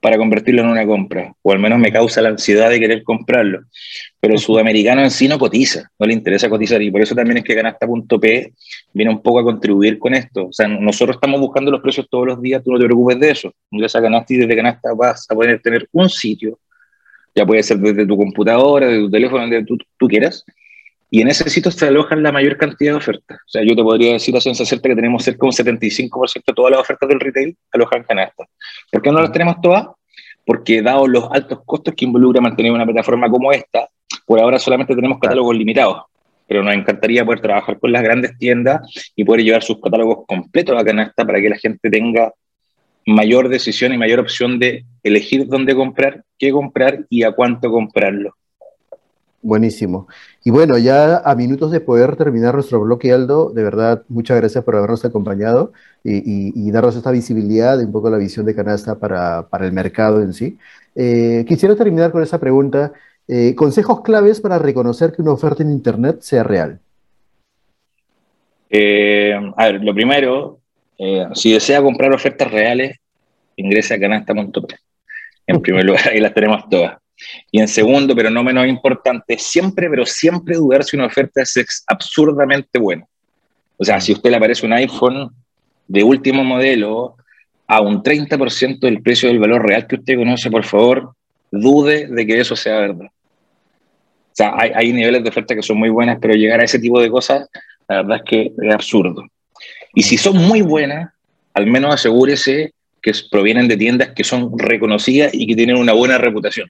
para 0.00 0.18
convertirlo 0.18 0.62
en 0.62 0.68
una 0.68 0.86
compra, 0.86 1.34
o 1.42 1.50
al 1.50 1.58
menos 1.58 1.80
me 1.80 1.90
causa 1.90 2.22
la 2.22 2.28
ansiedad 2.28 2.70
de 2.70 2.78
querer 2.78 3.02
comprarlo. 3.02 3.64
Pero 4.20 4.34
el 4.34 4.38
sudamericano 4.38 5.02
en 5.02 5.10
sí 5.10 5.26
no 5.26 5.36
cotiza, 5.36 5.90
no 5.98 6.06
le 6.06 6.12
interesa 6.12 6.48
cotizar, 6.48 6.80
y 6.80 6.92
por 6.92 7.00
eso 7.00 7.14
también 7.14 7.38
es 7.38 7.44
que 7.44 7.56
Canasta.p 7.56 8.52
viene 8.92 9.10
un 9.10 9.20
poco 9.20 9.40
a 9.40 9.42
contribuir 9.42 9.98
con 9.98 10.14
esto. 10.14 10.46
O 10.46 10.52
sea, 10.52 10.68
nosotros 10.68 11.16
estamos 11.16 11.40
buscando 11.40 11.72
los 11.72 11.80
precios 11.80 12.06
todos 12.08 12.26
los 12.26 12.40
días, 12.40 12.62
tú 12.62 12.70
no 12.70 12.78
te 12.78 12.84
preocupes 12.84 13.18
de 13.18 13.30
eso. 13.30 13.52
Ingresa 13.72 13.98
a 13.98 14.02
Canasta 14.02 14.34
y 14.34 14.36
desde 14.36 14.54
Canasta 14.54 14.94
vas 14.94 15.26
a 15.28 15.34
poder 15.34 15.60
tener 15.60 15.88
un 15.90 16.08
sitio, 16.08 16.60
ya 17.34 17.44
puede 17.44 17.64
ser 17.64 17.78
desde 17.78 18.06
tu 18.06 18.16
computadora, 18.16 18.86
desde 18.86 19.00
tu 19.00 19.10
teléfono, 19.10 19.40
donde 19.40 19.64
tú, 19.64 19.76
tú 19.98 20.06
quieras, 20.06 20.44
y 21.10 21.20
en 21.20 21.28
ese 21.28 21.48
sitio 21.48 21.70
se 21.70 21.86
alojan 21.86 22.22
la 22.22 22.32
mayor 22.32 22.56
cantidad 22.56 22.92
de 22.92 22.98
ofertas. 22.98 23.38
O 23.38 23.48
sea, 23.48 23.62
yo 23.62 23.76
te 23.76 23.82
podría 23.82 24.14
decir 24.14 24.36
a 24.36 24.40
ciencia 24.40 24.66
cierta 24.66 24.88
que 24.88 24.96
tenemos 24.96 25.22
cerca 25.22 25.38
de 25.42 25.46
un 25.46 25.52
75% 25.52 26.42
de 26.46 26.54
todas 26.54 26.72
las 26.72 26.80
ofertas 26.80 27.08
del 27.08 27.20
retail 27.20 27.56
alojan 27.72 28.00
en 28.00 28.04
canasta. 28.04 28.44
¿Por 28.90 29.02
qué 29.02 29.12
no 29.12 29.20
las 29.20 29.32
tenemos 29.32 29.60
todas? 29.60 29.86
Porque 30.44 30.82
dado 30.82 31.06
los 31.06 31.28
altos 31.30 31.60
costos 31.64 31.94
que 31.94 32.04
involucra 32.04 32.40
mantener 32.40 32.72
una 32.72 32.84
plataforma 32.84 33.30
como 33.30 33.52
esta, 33.52 33.88
por 34.26 34.40
ahora 34.40 34.58
solamente 34.58 34.94
tenemos 34.94 35.18
catálogos 35.20 35.56
limitados. 35.56 36.02
Pero 36.48 36.62
nos 36.62 36.74
encantaría 36.74 37.24
poder 37.24 37.40
trabajar 37.40 37.78
con 37.78 37.92
las 37.92 38.02
grandes 38.02 38.36
tiendas 38.38 38.80
y 39.16 39.24
poder 39.24 39.42
llevar 39.44 39.62
sus 39.62 39.80
catálogos 39.80 40.24
completos 40.26 40.80
a 40.80 40.84
canasta 40.84 41.24
para 41.24 41.40
que 41.40 41.48
la 41.48 41.56
gente 41.56 41.90
tenga 41.90 42.32
mayor 43.06 43.48
decisión 43.48 43.92
y 43.92 43.98
mayor 43.98 44.20
opción 44.20 44.58
de 44.58 44.84
elegir 45.02 45.46
dónde 45.46 45.74
comprar, 45.74 46.24
qué 46.38 46.50
comprar 46.50 47.04
y 47.08 47.22
a 47.22 47.32
cuánto 47.32 47.70
comprarlo. 47.70 48.34
Buenísimo. 49.46 50.08
Y 50.44 50.50
bueno, 50.50 50.76
ya 50.76 51.18
a 51.18 51.36
minutos 51.36 51.70
de 51.70 51.78
poder 51.78 52.16
terminar 52.16 52.54
nuestro 52.54 52.80
bloque, 52.80 53.12
Aldo, 53.12 53.50
de 53.50 53.62
verdad, 53.62 54.02
muchas 54.08 54.36
gracias 54.38 54.64
por 54.64 54.74
habernos 54.74 55.04
acompañado 55.04 55.72
y, 56.02 56.68
darnos 56.72 56.96
esta 56.96 57.12
visibilidad 57.12 57.78
de 57.78 57.84
un 57.84 57.92
poco 57.92 58.10
la 58.10 58.18
visión 58.18 58.44
de 58.44 58.56
Canasta 58.56 58.98
para, 58.98 59.46
el 59.60 59.70
mercado 59.70 60.20
en 60.20 60.32
sí. 60.32 60.58
Eh, 60.96 61.44
quisiera 61.46 61.76
terminar 61.76 62.10
con 62.10 62.24
esa 62.24 62.40
pregunta. 62.40 62.92
Eh, 63.28 63.54
consejos 63.54 64.02
claves 64.02 64.40
para 64.40 64.58
reconocer 64.58 65.12
que 65.12 65.22
una 65.22 65.30
oferta 65.30 65.62
en 65.62 65.70
Internet 65.70 66.22
sea 66.22 66.42
real. 66.42 66.80
Eh, 68.68 69.32
a 69.56 69.64
ver, 69.66 69.84
lo 69.84 69.94
primero, 69.94 70.58
si 71.34 71.52
desea 71.52 71.80
comprar 71.82 72.12
ofertas 72.12 72.50
reales, 72.50 72.96
ingrese 73.54 73.94
a 73.94 74.00
canasta.p. 74.00 74.74
En 75.46 75.62
primer 75.62 75.84
lugar, 75.84 76.08
ahí 76.08 76.18
las 76.18 76.34
tenemos 76.34 76.68
todas. 76.68 76.98
Y 77.50 77.60
en 77.60 77.68
segundo, 77.68 78.14
pero 78.14 78.30
no 78.30 78.44
menos 78.44 78.66
importante, 78.66 79.38
siempre, 79.38 79.88
pero 79.88 80.04
siempre 80.04 80.56
dudar 80.56 80.84
si 80.84 80.96
una 80.96 81.06
oferta 81.06 81.42
es 81.42 81.84
absurdamente 81.86 82.78
buena. 82.78 83.06
O 83.78 83.84
sea, 83.84 84.00
si 84.00 84.12
usted 84.12 84.30
le 84.30 84.36
aparece 84.36 84.66
un 84.66 84.72
iPhone 84.72 85.30
de 85.86 86.02
último 86.02 86.44
modelo 86.44 87.16
a 87.66 87.80
un 87.80 88.02
30% 88.02 88.80
del 88.80 89.02
precio 89.02 89.28
del 89.28 89.38
valor 89.38 89.66
real 89.66 89.86
que 89.86 89.96
usted 89.96 90.16
conoce, 90.16 90.50
por 90.50 90.64
favor, 90.64 91.14
dude 91.50 92.06
de 92.06 92.26
que 92.26 92.40
eso 92.40 92.56
sea 92.56 92.78
verdad. 92.78 93.06
O 93.06 94.34
sea, 94.36 94.54
hay, 94.56 94.70
hay 94.74 94.92
niveles 94.92 95.22
de 95.22 95.28
oferta 95.28 95.54
que 95.54 95.62
son 95.62 95.78
muy 95.78 95.88
buenas, 95.88 96.18
pero 96.20 96.34
llegar 96.34 96.60
a 96.60 96.64
ese 96.64 96.78
tipo 96.78 97.00
de 97.00 97.10
cosas, 97.10 97.48
la 97.88 98.02
verdad 98.02 98.18
es 98.18 98.22
que 98.24 98.52
es 98.62 98.74
absurdo. 98.74 99.24
Y 99.94 100.02
si 100.02 100.16
son 100.16 100.36
muy 100.36 100.62
buenas, 100.62 101.10
al 101.54 101.66
menos 101.66 101.94
asegúrese 101.94 102.72
que 103.00 103.12
provienen 103.30 103.68
de 103.68 103.76
tiendas 103.76 104.10
que 104.10 104.24
son 104.24 104.58
reconocidas 104.58 105.32
y 105.32 105.46
que 105.46 105.56
tienen 105.56 105.76
una 105.76 105.92
buena 105.92 106.18
reputación. 106.18 106.68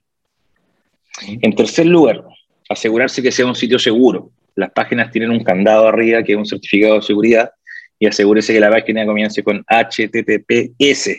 En 1.22 1.54
tercer 1.54 1.86
lugar, 1.86 2.22
asegurarse 2.68 3.22
que 3.22 3.32
sea 3.32 3.46
un 3.46 3.54
sitio 3.54 3.78
seguro. 3.78 4.30
Las 4.54 4.70
páginas 4.70 5.10
tienen 5.10 5.30
un 5.30 5.42
candado 5.42 5.88
arriba 5.88 6.22
que 6.22 6.32
es 6.32 6.38
un 6.38 6.46
certificado 6.46 6.96
de 6.96 7.02
seguridad 7.02 7.50
y 7.98 8.06
asegúrese 8.06 8.52
que 8.52 8.60
la 8.60 8.70
página 8.70 9.06
comience 9.06 9.42
con 9.42 9.64
HTTPS 9.68 11.16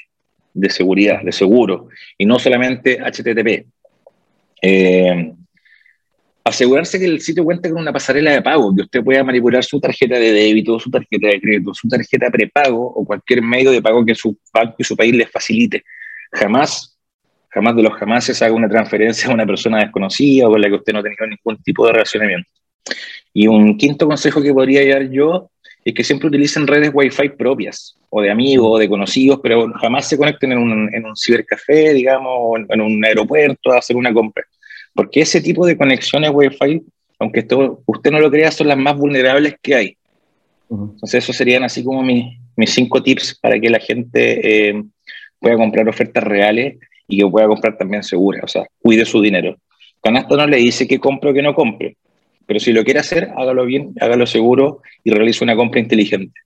de 0.54 0.70
seguridad, 0.70 1.22
de 1.22 1.32
seguro, 1.32 1.88
y 2.18 2.26
no 2.26 2.40
solamente 2.40 3.00
HTTP. 3.00 3.68
Eh, 4.62 5.34
asegurarse 6.44 6.98
que 6.98 7.06
el 7.06 7.22
sitio 7.22 7.44
cuente 7.44 7.70
con 7.70 7.82
una 7.82 7.94
pasarela 7.94 8.32
de 8.32 8.42
pago, 8.42 8.76
que 8.76 8.84
usted 8.84 9.04
pueda 9.04 9.24
manipular 9.24 9.64
su 9.64 9.80
tarjeta 9.80 10.18
de 10.18 10.32
débito, 10.32 10.80
su 10.80 10.90
tarjeta 10.90 11.28
de 11.28 11.42
crédito, 11.42 11.74
su 11.74 11.88
tarjeta 11.88 12.30
prepago 12.32 12.88
o 12.88 13.06
cualquier 13.06 13.42
medio 13.42 13.72
de 13.72 13.82
pago 13.82 14.06
que 14.06 14.16
su 14.16 14.38
banco 14.54 14.76
y 14.80 14.84
su 14.84 14.96
país 14.96 15.16
les 15.16 15.30
facilite. 15.30 15.84
Jamás 16.32 16.97
jamás 17.50 17.76
de 17.76 17.84
los 17.84 17.94
jamases 17.94 18.42
haga 18.42 18.54
una 18.54 18.70
transferencia 18.70 19.30
a 19.30 19.34
una 19.34 19.46
persona 19.46 19.80
desconocida 19.80 20.48
o 20.48 20.52
con 20.52 20.62
la 20.62 20.68
que 20.68 20.76
usted 20.76 20.94
no 20.94 21.04
tenido 21.04 21.28
ningún 21.28 21.62
tipo 21.64 21.86
de 21.86 21.94
relacionamiento. 21.94 22.50
Y 23.34 23.48
un 23.48 23.78
quinto 23.78 24.08
consejo 24.08 24.42
que 24.42 24.54
podría 24.54 24.88
dar 24.94 25.10
yo 25.10 25.50
es 25.84 25.94
que 25.94 26.04
siempre 26.04 26.28
utilicen 26.28 26.68
redes 26.68 26.92
Wi-Fi 26.94 27.30
propias, 27.30 27.98
o 28.10 28.22
de 28.22 28.30
amigos, 28.30 28.68
o 28.72 28.78
de 28.78 28.90
conocidos, 28.90 29.40
pero 29.42 29.72
jamás 29.74 30.08
se 30.08 30.18
conecten 30.18 30.52
en 30.52 30.58
un, 30.58 30.94
en 30.94 31.06
un 31.06 31.16
cibercafé, 31.16 31.94
digamos, 31.94 32.34
o 32.34 32.58
en, 32.58 32.82
un 32.82 33.06
aeropuerto 33.06 33.72
a 33.72 33.78
hacer 33.78 33.96
una 33.96 34.14
compra. 34.14 34.44
Porque 34.94 35.22
ese 35.22 35.40
tipo 35.40 35.66
de 35.66 35.78
conexiones 35.78 36.32
Wi-Fi, 36.34 36.84
aunque 37.20 37.40
esto, 37.40 37.84
usted 37.86 38.12
no 38.12 38.20
lo 38.20 38.30
crea, 38.30 38.52
son 38.52 38.68
las 38.68 38.78
más 38.78 38.98
vulnerables 38.98 39.56
que 39.62 39.76
hay. 39.76 39.98
Entonces, 40.70 41.24
esos 41.24 41.36
serían 41.36 41.64
así 41.64 41.84
como 41.84 42.04
mis, 42.04 42.38
mis 42.56 42.72
cinco 42.72 43.02
tips 43.02 43.40
para 43.42 43.60
que 43.60 43.70
la 43.70 43.80
gente 43.80 44.70
eh, 44.70 44.84
pueda 45.40 45.56
comprar 45.56 45.88
ofertas 45.88 46.24
reales 46.24 46.78
y 47.08 47.20
que 47.20 47.30
pueda 47.30 47.48
comprar 47.48 47.78
también 47.78 48.04
segura, 48.04 48.42
o 48.44 48.48
sea, 48.48 48.66
cuide 48.82 49.06
su 49.06 49.22
dinero. 49.22 49.56
Canasta 50.02 50.36
no 50.36 50.48
le 50.48 50.58
dice 50.58 50.88
que 50.88 51.00
compre 51.00 51.32
o 51.32 51.34
que 51.34 51.42
no 51.42 51.54
compre, 51.54 51.98
pero 52.46 52.60
si 52.60 52.72
lo 52.72 52.84
quiere 52.84 53.00
hacer, 53.00 53.32
hágalo 53.36 53.66
bien, 53.66 53.94
hágalo 54.00 54.26
seguro 54.26 54.82
y 55.04 55.12
realice 55.12 55.44
una 55.44 55.56
compra 55.56 55.80
inteligente. 55.80 56.40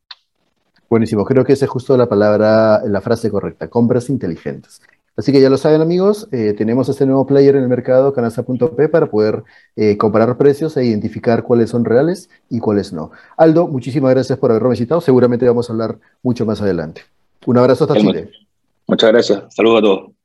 Buenísimo, 0.90 1.24
creo 1.24 1.46
que 1.46 1.54
esa 1.54 1.66
es 1.66 1.72
justo 1.72 1.96
la 1.96 2.10
palabra, 2.10 2.82
la 2.86 3.02
frase 3.02 3.30
correcta, 3.30 3.70
compras 3.70 4.10
inteligentes. 4.10 4.82
Así 5.16 5.32
que 5.32 5.42
ya 5.42 5.50
lo 5.50 5.58
saben 5.58 5.82
amigos, 5.82 6.28
eh, 6.32 6.54
tenemos 6.58 6.88
este 6.90 7.06
nuevo 7.06 7.28
player 7.28 7.56
en 7.56 7.64
el 7.64 7.70
mercado, 7.70 8.14
canasta.p, 8.14 8.90
para 8.90 9.08
poder 9.08 9.44
eh, 9.76 9.98
comparar 9.98 10.38
precios 10.38 10.76
e 10.78 10.86
identificar 10.86 11.44
cuáles 11.44 11.70
son 11.70 11.86
reales 11.86 12.30
y 12.50 12.60
cuáles 12.60 12.94
no. 12.94 13.12
Aldo, 13.38 13.68
muchísimas 13.68 14.12
gracias 14.12 14.40
por 14.40 14.52
habernos 14.52 14.72
visitado, 14.72 15.02
seguramente 15.02 15.46
vamos 15.46 15.70
a 15.70 15.74
hablar 15.74 15.98
mucho 16.24 16.46
más 16.46 16.62
adelante. 16.62 17.02
Un 17.46 17.58
abrazo 17.58 17.84
hasta 17.84 18.00
Chile. 18.00 18.32
Muchas 18.88 19.12
gracias, 19.12 19.44
saludos 19.54 19.80
a 19.80 19.82
todos. 19.82 20.21